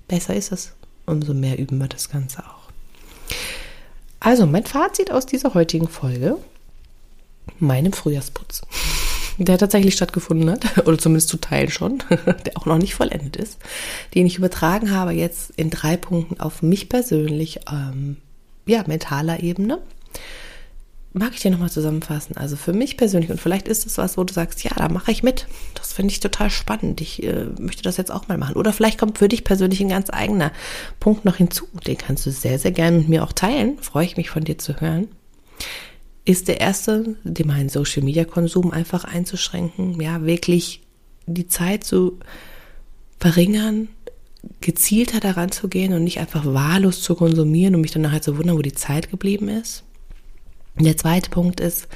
besser 0.08 0.36
ist 0.36 0.52
es. 0.52 0.74
Umso 1.06 1.34
mehr 1.34 1.58
üben 1.58 1.80
wir 1.80 1.88
das 1.88 2.10
Ganze 2.10 2.40
auch. 2.40 2.70
Also 4.20 4.46
mein 4.46 4.66
Fazit 4.66 5.12
aus 5.12 5.26
dieser 5.26 5.54
heutigen 5.54 5.88
Folge. 5.88 6.38
Meinem 7.60 7.94
Frühjahrsputz 7.94 8.62
der 9.46 9.58
tatsächlich 9.58 9.94
stattgefunden 9.94 10.50
hat, 10.50 10.78
oder 10.88 10.98
zumindest 10.98 11.30
zu 11.30 11.38
Teilen 11.38 11.70
schon, 11.70 12.00
der 12.10 12.56
auch 12.56 12.66
noch 12.66 12.78
nicht 12.78 12.96
vollendet 12.96 13.36
ist, 13.36 13.60
den 14.16 14.26
ich 14.26 14.38
übertragen 14.38 14.92
habe 14.92 15.12
jetzt 15.12 15.52
in 15.56 15.70
drei 15.70 15.98
Punkten 15.98 16.40
auf 16.40 16.62
mich 16.62 16.90
persönlich, 16.90 17.60
ähm, 17.72 18.18
ja, 18.66 18.84
mentaler 18.88 19.42
Ebene. 19.42 19.80
mag 21.14 21.32
ich 21.34 21.40
dir 21.40 21.52
nochmal 21.52 21.72
zusammenfassen. 21.72 22.36
Also 22.36 22.56
für 22.56 22.74
mich 22.74 22.98
persönlich, 22.98 23.32
und 23.32 23.40
vielleicht 23.40 23.68
ist 23.68 23.86
es 23.86 23.98
was, 23.98 24.18
wo 24.18 24.24
du 24.24 24.34
sagst, 24.34 24.64
ja, 24.64 24.72
da 24.76 24.90
mache 24.90 25.12
ich 25.12 25.24
mit. 25.24 25.48
Das 25.76 25.94
finde 25.94 26.12
ich 26.12 26.20
total 26.20 26.50
spannend. 26.50 27.00
Ich 27.00 27.24
äh, 27.24 27.46
möchte 27.60 27.84
das 27.84 27.98
jetzt 27.98 28.12
auch 28.12 28.28
mal 28.28 28.38
machen. 28.38 28.56
Oder 28.56 28.74
vielleicht 28.74 29.00
kommt 29.00 29.18
für 29.18 29.30
dich 29.30 29.44
persönlich 29.44 29.80
ein 29.80 29.90
ganz 29.90 30.10
eigener 30.12 30.52
Punkt 31.00 31.26
noch 31.26 31.38
hinzu. 31.38 31.68
Den 31.86 31.98
kannst 31.98 32.26
du 32.26 32.32
sehr, 32.32 32.60
sehr 32.60 32.72
gerne 32.72 32.98
mit 32.98 33.10
mir 33.10 33.24
auch 33.24 33.34
teilen. 33.34 33.78
Freue 33.80 34.06
ich 34.06 34.18
mich 34.18 34.30
von 34.30 34.44
dir 34.44 34.58
zu 34.58 34.82
hören. 34.82 35.08
Ist 36.28 36.50
der 36.50 36.60
erste, 36.60 37.16
den 37.24 37.48
meinen 37.48 37.70
Social 37.70 38.04
Media 38.04 38.26
Konsum 38.26 38.72
einfach 38.72 39.06
einzuschränken. 39.06 40.02
Ja, 40.02 40.26
wirklich 40.26 40.82
die 41.26 41.48
Zeit 41.48 41.86
zu 41.86 42.20
verringern, 43.18 43.88
gezielter 44.60 45.22
daran 45.22 45.54
zu 45.54 45.70
gehen 45.70 45.94
und 45.94 46.04
nicht 46.04 46.20
einfach 46.20 46.46
wahllos 46.46 47.02
zu 47.02 47.16
konsumieren 47.16 47.76
und 47.76 47.82
mich 47.82 47.92
dann 47.92 48.02
nachher 48.02 48.22
zu 48.22 48.38
wundern, 48.38 48.58
wo 48.58 48.62
die 48.62 48.74
Zeit 48.74 49.10
geblieben 49.10 49.48
ist. 49.48 49.84
Der 50.78 50.98
zweite 50.98 51.30
Punkt 51.30 51.62
ist, 51.62 51.88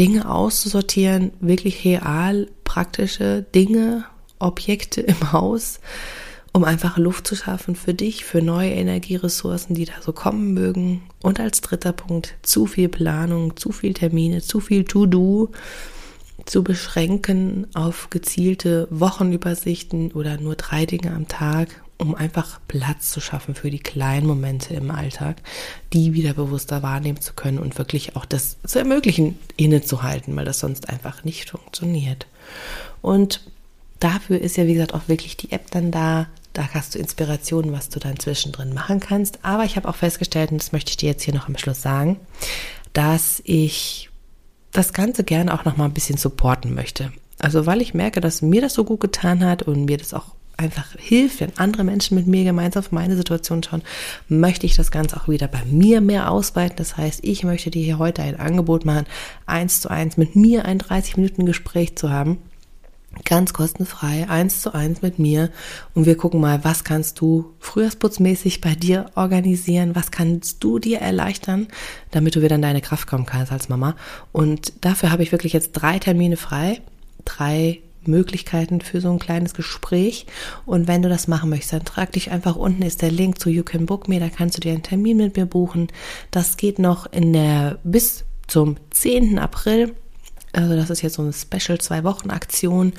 Dinge 0.00 0.28
auszusortieren, 0.28 1.30
wirklich 1.38 1.84
real 1.84 2.48
praktische 2.64 3.46
Dinge, 3.54 4.04
Objekte 4.40 5.00
im 5.00 5.30
Haus, 5.30 5.78
um 6.52 6.64
einfach 6.64 6.98
Luft 6.98 7.26
zu 7.26 7.36
schaffen 7.36 7.76
für 7.76 7.94
dich, 7.94 8.24
für 8.24 8.42
neue 8.42 8.72
Energieressourcen, 8.72 9.74
die 9.74 9.84
da 9.84 9.94
so 10.00 10.12
kommen 10.12 10.52
mögen. 10.52 11.02
Und 11.22 11.40
als 11.40 11.60
dritter 11.60 11.92
Punkt, 11.92 12.34
zu 12.42 12.66
viel 12.66 12.88
Planung, 12.88 13.56
zu 13.56 13.72
viel 13.72 13.94
Termine, 13.94 14.42
zu 14.42 14.60
viel 14.60 14.84
To-Do 14.84 15.50
zu 16.46 16.64
beschränken 16.64 17.66
auf 17.74 18.08
gezielte 18.10 18.88
Wochenübersichten 18.90 20.12
oder 20.12 20.38
nur 20.38 20.56
drei 20.56 20.86
Dinge 20.86 21.14
am 21.14 21.28
Tag 21.28 21.68
um 22.00 22.14
einfach 22.14 22.60
Platz 22.66 23.10
zu 23.10 23.20
schaffen 23.20 23.54
für 23.54 23.70
die 23.70 23.78
kleinen 23.78 24.26
Momente 24.26 24.74
im 24.74 24.90
Alltag, 24.90 25.36
die 25.92 26.14
wieder 26.14 26.32
bewusster 26.32 26.82
wahrnehmen 26.82 27.20
zu 27.20 27.34
können 27.34 27.58
und 27.58 27.76
wirklich 27.76 28.16
auch 28.16 28.24
das 28.24 28.56
zu 28.66 28.78
ermöglichen, 28.78 29.38
innezuhalten, 29.56 30.34
weil 30.34 30.46
das 30.46 30.60
sonst 30.60 30.88
einfach 30.88 31.24
nicht 31.24 31.50
funktioniert. 31.50 32.26
Und 33.02 33.42
dafür 33.98 34.40
ist 34.40 34.56
ja, 34.56 34.66
wie 34.66 34.74
gesagt, 34.74 34.94
auch 34.94 35.08
wirklich 35.08 35.36
die 35.36 35.52
App 35.52 35.70
dann 35.70 35.90
da. 35.90 36.26
Da 36.52 36.68
hast 36.74 36.94
du 36.94 36.98
Inspirationen, 36.98 37.72
was 37.72 37.88
du 37.88 38.00
dann 38.00 38.18
zwischendrin 38.18 38.74
machen 38.74 39.00
kannst. 39.00 39.38
Aber 39.42 39.64
ich 39.64 39.76
habe 39.76 39.88
auch 39.88 39.96
festgestellt, 39.96 40.50
und 40.50 40.60
das 40.60 40.72
möchte 40.72 40.90
ich 40.90 40.96
dir 40.96 41.10
jetzt 41.10 41.22
hier 41.22 41.34
noch 41.34 41.48
am 41.48 41.56
Schluss 41.56 41.82
sagen, 41.82 42.18
dass 42.92 43.40
ich 43.44 44.10
das 44.72 44.92
Ganze 44.92 45.24
gerne 45.24 45.54
auch 45.54 45.64
noch 45.64 45.76
mal 45.76 45.84
ein 45.84 45.94
bisschen 45.94 46.16
supporten 46.16 46.74
möchte. 46.74 47.12
Also 47.38 47.66
weil 47.66 47.80
ich 47.80 47.94
merke, 47.94 48.20
dass 48.20 48.42
mir 48.42 48.60
das 48.60 48.74
so 48.74 48.84
gut 48.84 49.00
getan 49.00 49.44
hat 49.44 49.62
und 49.62 49.86
mir 49.86 49.96
das 49.96 50.14
auch 50.14 50.34
einfach 50.56 50.92
hilft, 50.98 51.40
wenn 51.40 51.56
andere 51.56 51.84
Menschen 51.84 52.16
mit 52.16 52.26
mir 52.26 52.44
gemeinsam 52.44 52.84
auf 52.84 52.92
meine 52.92 53.16
Situation 53.16 53.62
schauen, 53.62 53.82
möchte 54.28 54.66
ich 54.66 54.76
das 54.76 54.90
Ganze 54.90 55.16
auch 55.16 55.26
wieder 55.26 55.48
bei 55.48 55.64
mir 55.64 56.02
mehr 56.02 56.30
ausweiten. 56.30 56.76
Das 56.76 56.98
heißt, 56.98 57.20
ich 57.24 57.44
möchte 57.44 57.70
dir 57.70 57.82
hier 57.82 57.98
heute 57.98 58.22
ein 58.22 58.38
Angebot 58.38 58.84
machen, 58.84 59.06
eins 59.46 59.80
zu 59.80 59.90
eins 59.90 60.18
mit 60.18 60.36
mir 60.36 60.66
ein 60.66 60.78
30 60.78 61.16
Minuten 61.16 61.46
Gespräch 61.46 61.96
zu 61.96 62.10
haben. 62.10 62.38
Ganz 63.24 63.52
kostenfrei, 63.52 64.28
eins 64.28 64.62
zu 64.62 64.72
eins 64.72 65.02
mit 65.02 65.18
mir. 65.18 65.50
Und 65.94 66.06
wir 66.06 66.16
gucken 66.16 66.40
mal, 66.40 66.64
was 66.64 66.84
kannst 66.84 67.20
du 67.20 67.54
frühjahrsputzmäßig 67.58 68.60
bei 68.60 68.74
dir 68.74 69.06
organisieren? 69.16 69.96
Was 69.96 70.10
kannst 70.10 70.62
du 70.62 70.78
dir 70.78 70.98
erleichtern, 70.98 71.68
damit 72.12 72.36
du 72.36 72.42
wieder 72.42 72.54
in 72.54 72.62
deine 72.62 72.80
Kraft 72.80 73.08
kommen 73.08 73.26
kannst 73.26 73.50
als 73.50 73.68
Mama? 73.68 73.96
Und 74.30 74.72
dafür 74.84 75.10
habe 75.10 75.24
ich 75.24 75.32
wirklich 75.32 75.52
jetzt 75.52 75.72
drei 75.72 75.98
Termine 75.98 76.36
frei. 76.36 76.80
Drei 77.24 77.80
Möglichkeiten 78.06 78.80
für 78.80 79.00
so 79.00 79.10
ein 79.10 79.18
kleines 79.18 79.54
Gespräch. 79.54 80.26
Und 80.64 80.88
wenn 80.88 81.02
du 81.02 81.08
das 81.08 81.28
machen 81.28 81.50
möchtest, 81.50 81.72
dann 81.72 81.84
trag 81.84 82.12
dich 82.12 82.30
einfach 82.30 82.56
unten 82.56 82.82
ist 82.82 83.02
der 83.02 83.10
Link 83.10 83.38
zu 83.40 83.50
You 83.50 83.62
Can 83.62 83.86
Book 83.86 84.08
Me, 84.08 84.20
da 84.20 84.28
kannst 84.28 84.56
du 84.56 84.60
dir 84.60 84.72
einen 84.72 84.82
Termin 84.82 85.18
mit 85.18 85.36
mir 85.36 85.46
buchen. 85.46 85.88
Das 86.30 86.56
geht 86.56 86.78
noch 86.78 87.10
in 87.12 87.32
der 87.32 87.78
bis 87.84 88.24
zum 88.46 88.76
10. 88.90 89.38
April. 89.38 89.94
Also 90.52 90.74
das 90.74 90.90
ist 90.90 91.02
jetzt 91.02 91.14
so 91.14 91.22
eine 91.22 91.32
Special 91.32 91.78
zwei 91.78 92.02
Wochen 92.02 92.30
Aktion, 92.30 92.92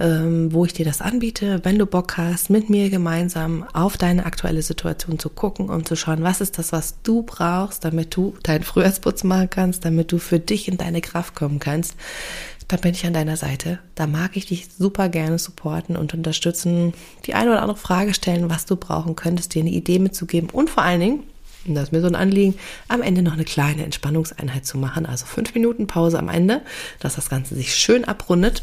ähm, 0.00 0.52
wo 0.52 0.64
ich 0.64 0.72
dir 0.72 0.84
das 0.84 1.02
anbiete, 1.02 1.60
wenn 1.62 1.78
du 1.78 1.86
Bock 1.86 2.16
hast, 2.16 2.48
mit 2.48 2.70
mir 2.70 2.88
gemeinsam 2.88 3.64
auf 3.72 3.96
deine 3.96 4.24
aktuelle 4.24 4.62
Situation 4.62 5.18
zu 5.18 5.28
gucken 5.28 5.68
und 5.68 5.86
zu 5.86 5.96
schauen, 5.96 6.22
was 6.22 6.40
ist 6.40 6.58
das, 6.58 6.72
was 6.72 7.02
du 7.02 7.22
brauchst, 7.22 7.84
damit 7.84 8.16
du 8.16 8.34
deinen 8.42 8.62
Frühjahrsputz 8.62 9.24
machen 9.24 9.50
kannst, 9.50 9.84
damit 9.84 10.12
du 10.12 10.18
für 10.18 10.38
dich 10.38 10.68
in 10.68 10.78
deine 10.78 11.00
Kraft 11.00 11.34
kommen 11.34 11.58
kannst 11.58 11.94
da 12.68 12.76
bin 12.76 12.92
ich 12.92 13.06
an 13.06 13.12
deiner 13.12 13.36
Seite. 13.36 13.78
Da 13.94 14.06
mag 14.06 14.36
ich 14.36 14.46
dich 14.46 14.68
super 14.76 15.08
gerne 15.08 15.38
supporten 15.38 15.96
und 15.96 16.14
unterstützen, 16.14 16.94
die 17.26 17.34
eine 17.34 17.50
oder 17.50 17.62
andere 17.62 17.78
Frage 17.78 18.14
stellen, 18.14 18.50
was 18.50 18.66
du 18.66 18.76
brauchen 18.76 19.16
könntest, 19.16 19.54
dir 19.54 19.60
eine 19.60 19.70
Idee 19.70 19.98
mitzugeben 19.98 20.50
und 20.50 20.70
vor 20.70 20.82
allen 20.82 21.00
Dingen, 21.00 21.22
und 21.66 21.74
das 21.74 21.84
ist 21.84 21.92
mir 21.92 22.00
so 22.00 22.06
ein 22.06 22.14
Anliegen, 22.14 22.54
am 22.88 23.02
Ende 23.02 23.22
noch 23.22 23.32
eine 23.32 23.44
kleine 23.44 23.84
Entspannungseinheit 23.84 24.66
zu 24.66 24.78
machen, 24.78 25.06
also 25.06 25.26
fünf 25.26 25.54
Minuten 25.54 25.86
Pause 25.86 26.18
am 26.18 26.28
Ende, 26.28 26.62
dass 27.00 27.16
das 27.16 27.28
Ganze 27.28 27.54
sich 27.54 27.74
schön 27.74 28.04
abrundet. 28.04 28.62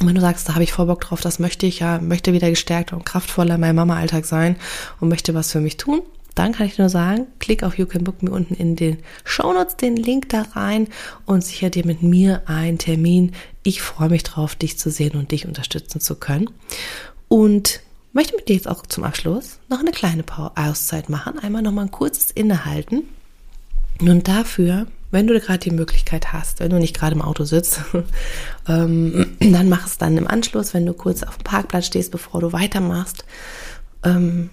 Und 0.00 0.06
wenn 0.06 0.14
du 0.14 0.20
sagst, 0.20 0.48
da 0.48 0.54
habe 0.54 0.64
ich 0.64 0.72
voll 0.72 0.86
Bock 0.86 1.00
drauf, 1.02 1.20
das 1.20 1.38
möchte 1.38 1.66
ich 1.66 1.80
ja, 1.80 1.98
möchte 2.00 2.32
wieder 2.32 2.48
gestärkt 2.48 2.92
und 2.92 3.04
kraftvoller 3.04 3.56
in 3.56 3.60
meinem 3.60 3.76
Mama-Alltag 3.76 4.24
sein 4.24 4.56
und 5.00 5.08
möchte 5.08 5.34
was 5.34 5.52
für 5.52 5.60
mich 5.60 5.76
tun, 5.76 6.02
dann 6.34 6.52
kann 6.52 6.66
ich 6.66 6.78
nur 6.78 6.88
sagen, 6.88 7.26
klick 7.40 7.62
auf 7.62 7.78
You 7.78 7.86
Can 7.86 8.04
Book 8.04 8.22
Me 8.22 8.30
unten 8.30 8.54
in 8.54 8.74
den 8.74 8.98
Show 9.24 9.52
Notes 9.52 9.76
den 9.76 9.96
Link 9.96 10.30
da 10.30 10.42
rein 10.52 10.88
und 11.26 11.44
sicher 11.44 11.68
dir 11.68 11.84
mit 11.84 12.02
mir 12.02 12.42
einen 12.46 12.78
Termin. 12.78 13.32
Ich 13.62 13.82
freue 13.82 14.08
mich 14.08 14.22
drauf, 14.22 14.54
dich 14.54 14.78
zu 14.78 14.90
sehen 14.90 15.16
und 15.16 15.30
dich 15.30 15.46
unterstützen 15.46 16.00
zu 16.00 16.14
können. 16.14 16.48
Und 17.28 17.80
möchte 18.12 18.36
mit 18.36 18.48
dir 18.48 18.56
jetzt 18.56 18.68
auch 18.68 18.86
zum 18.86 19.04
Abschluss 19.04 19.58
noch 19.68 19.80
eine 19.80 19.92
kleine 19.92 20.24
Auszeit 20.54 21.08
machen. 21.08 21.38
Einmal 21.38 21.62
noch 21.62 21.72
mal 21.72 21.82
ein 21.82 21.90
kurzes 21.90 22.30
Innehalten. 22.30 23.04
Und 24.00 24.28
dafür, 24.28 24.86
wenn 25.10 25.26
du 25.26 25.38
gerade 25.38 25.58
die 25.58 25.70
Möglichkeit 25.70 26.32
hast, 26.32 26.60
wenn 26.60 26.70
du 26.70 26.78
nicht 26.78 26.96
gerade 26.96 27.14
im 27.14 27.22
Auto 27.22 27.44
sitzt, 27.44 27.80
ähm, 28.68 29.36
dann 29.40 29.68
mach 29.68 29.86
es 29.86 29.98
dann 29.98 30.16
im 30.16 30.26
Anschluss, 30.26 30.74
wenn 30.74 30.86
du 30.86 30.94
kurz 30.94 31.22
auf 31.22 31.38
dem 31.38 31.44
Parkplatz 31.44 31.86
stehst, 31.86 32.10
bevor 32.10 32.40
du 32.40 32.52
weitermachst. 32.52 33.24
Ähm, 34.04 34.50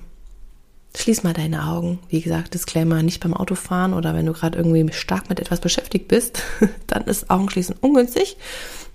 Schließ 0.96 1.22
mal 1.24 1.34
deine 1.34 1.68
Augen. 1.68 2.00
Wie 2.10 2.20
gesagt, 2.20 2.56
Disclaimer, 2.56 3.04
nicht 3.04 3.22
beim 3.22 3.36
Autofahren 3.36 3.94
oder 3.94 4.16
wenn 4.16 4.26
du 4.26 4.34
gerade 4.34 4.58
irgendwie 4.58 4.92
stark 4.92 5.30
mit 5.30 5.40
etwas 5.40 5.60
beschäftigt 5.62 6.08
bist, 6.08 6.42
dann 6.88 7.04
ist 7.04 7.30
Augenschließen 7.30 7.76
ungünstig. 7.80 8.38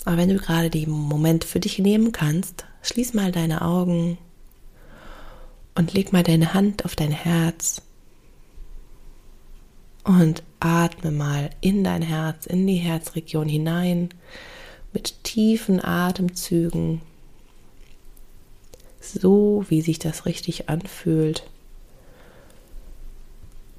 Aber 0.05 0.17
wenn 0.17 0.29
du 0.29 0.37
gerade 0.37 0.71
den 0.71 0.91
Moment 0.91 1.45
für 1.45 1.61
dich 1.61 1.79
nehmen 1.79 2.13
kannst, 2.13 2.67
schließ 2.83 3.15
mal 3.15 3.33
deine 3.33 3.63
Augen 3.63 4.19
und 5.75 5.93
leg 5.93 6.13
mal 6.13 6.23
deine 6.23 6.55
Hand 6.55 6.85
auf 6.85 6.97
dein 6.97 7.11
Herz. 7.11 7.83
Und 10.05 10.43
atme 10.61 11.11
mal 11.11 11.51
in 11.61 11.83
dein 11.83 12.03
Herz, 12.03 12.47
in 12.47 12.67
die 12.67 12.77
Herzregion 12.77 13.49
hinein 13.49 14.11
mit 14.93 15.25
tiefen 15.25 15.85
Atemzügen, 15.85 17.01
so 19.01 19.65
wie 19.69 19.81
sich 19.81 19.99
das 19.99 20.27
richtig 20.27 20.69
anfühlt. 20.69 21.45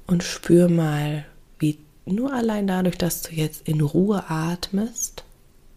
Und 0.06 0.22
spür 0.22 0.68
mal, 0.68 1.24
wie 1.58 1.78
nur 2.04 2.32
allein 2.32 2.66
dadurch, 2.66 2.98
dass 2.98 3.22
du 3.22 3.32
jetzt 3.32 3.66
in 3.66 3.80
Ruhe 3.80 4.28
atmest 4.28 5.24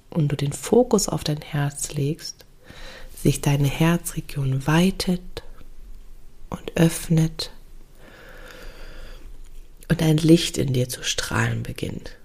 und 0.09 0.27
du 0.29 0.35
den 0.35 0.53
Fokus 0.53 1.07
auf 1.07 1.23
dein 1.23 1.41
Herz 1.41 1.93
legst, 1.93 2.45
sich 3.15 3.41
deine 3.41 3.67
Herzregion 3.67 4.67
weitet 4.67 5.43
und 6.49 6.77
öffnet 6.77 7.51
und 9.89 10.01
ein 10.01 10.17
Licht 10.17 10.57
in 10.57 10.73
dir 10.73 10.87
zu 10.89 11.03
strahlen 11.03 11.63
beginnt. 11.63 12.15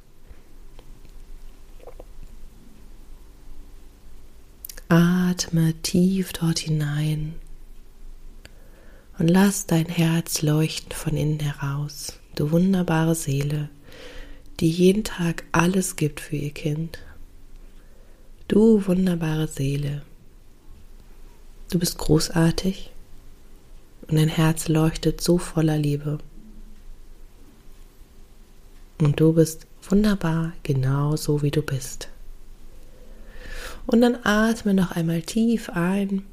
Atme 4.88 5.74
tief 5.82 6.32
dort 6.34 6.58
hinein 6.58 7.34
und 9.18 9.28
lass 9.28 9.66
dein 9.66 9.86
Herz 9.86 10.42
leuchten 10.42 10.92
von 10.92 11.16
innen 11.16 11.40
heraus, 11.40 12.20
du 12.34 12.50
wunderbare 12.50 13.14
Seele, 13.14 13.70
die 14.60 14.70
jeden 14.70 15.04
Tag 15.04 15.44
alles 15.52 15.96
gibt 15.96 16.20
für 16.20 16.36
ihr 16.36 16.52
Kind. 16.52 16.98
Du 18.46 18.86
wunderbare 18.86 19.48
Seele, 19.48 20.02
du 21.70 21.78
bist 21.78 21.98
großartig 21.98 22.93
und 24.08 24.16
dein 24.16 24.28
Herz 24.28 24.68
leuchtet 24.68 25.20
so 25.20 25.38
voller 25.38 25.78
Liebe. 25.78 26.18
Und 29.00 29.18
du 29.18 29.32
bist 29.32 29.66
wunderbar, 29.82 30.52
genau 30.62 31.16
so 31.16 31.42
wie 31.42 31.50
du 31.50 31.62
bist. 31.62 32.08
Und 33.86 34.00
dann 34.00 34.16
atme 34.24 34.74
noch 34.74 34.92
einmal 34.92 35.22
tief 35.22 35.70
ein 35.70 36.24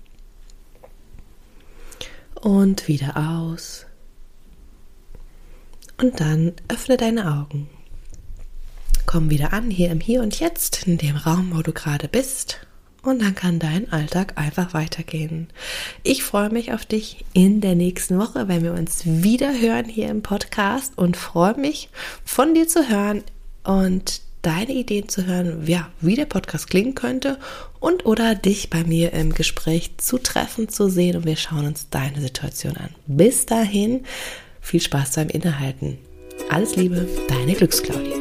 und 2.35 2.87
wieder 2.87 3.17
aus. 3.17 3.85
Und 5.97 6.19
dann 6.19 6.53
öffne 6.67 6.97
deine 6.97 7.31
Augen. 7.31 7.69
Komm 9.05 9.29
wieder 9.29 9.53
an, 9.53 9.69
hier 9.69 9.91
im 9.91 9.99
Hier 9.99 10.21
und 10.21 10.39
Jetzt, 10.39 10.87
in 10.87 10.97
dem 10.97 11.15
Raum, 11.15 11.51
wo 11.53 11.61
du 11.61 11.73
gerade 11.73 12.07
bist. 12.07 12.65
Und 13.03 13.21
dann 13.21 13.33
kann 13.33 13.57
dein 13.57 13.91
Alltag 13.91 14.33
einfach 14.37 14.73
weitergehen. 14.75 15.47
Ich 16.03 16.23
freue 16.23 16.49
mich 16.49 16.71
auf 16.71 16.85
dich 16.85 17.25
in 17.33 17.59
der 17.59 17.75
nächsten 17.75 18.19
Woche, 18.19 18.47
wenn 18.47 18.63
wir 18.63 18.73
uns 18.73 19.01
wieder 19.05 19.59
hören 19.59 19.85
hier 19.85 20.09
im 20.09 20.21
Podcast 20.21 20.97
und 20.97 21.17
freue 21.17 21.57
mich 21.57 21.89
von 22.23 22.53
dir 22.53 22.67
zu 22.67 22.87
hören, 22.89 23.23
und 23.63 24.21
deine 24.41 24.73
Ideen 24.73 25.07
zu 25.07 25.25
hören, 25.25 25.67
ja, 25.67 25.89
wie 25.99 26.15
der 26.15 26.25
Podcast 26.25 26.69
klingen 26.69 26.95
könnte 26.95 27.37
und 27.79 28.05
oder 28.05 28.35
dich 28.35 28.69
bei 28.69 28.83
mir 28.83 29.13
im 29.13 29.33
Gespräch 29.33 29.97
zu 29.97 30.17
treffen, 30.17 30.67
zu 30.69 30.89
sehen 30.89 31.17
und 31.17 31.25
wir 31.25 31.37
schauen 31.37 31.67
uns 31.67 31.89
deine 31.89 32.21
Situation 32.21 32.75
an. 32.77 32.89
Bis 33.05 33.45
dahin, 33.45 34.03
viel 34.59 34.81
Spaß 34.81 35.15
beim 35.15 35.29
Innehalten. 35.29 35.99
Alles 36.49 36.75
Liebe, 36.75 37.07
deine 37.27 37.53
Glücksclaudia. 37.53 38.20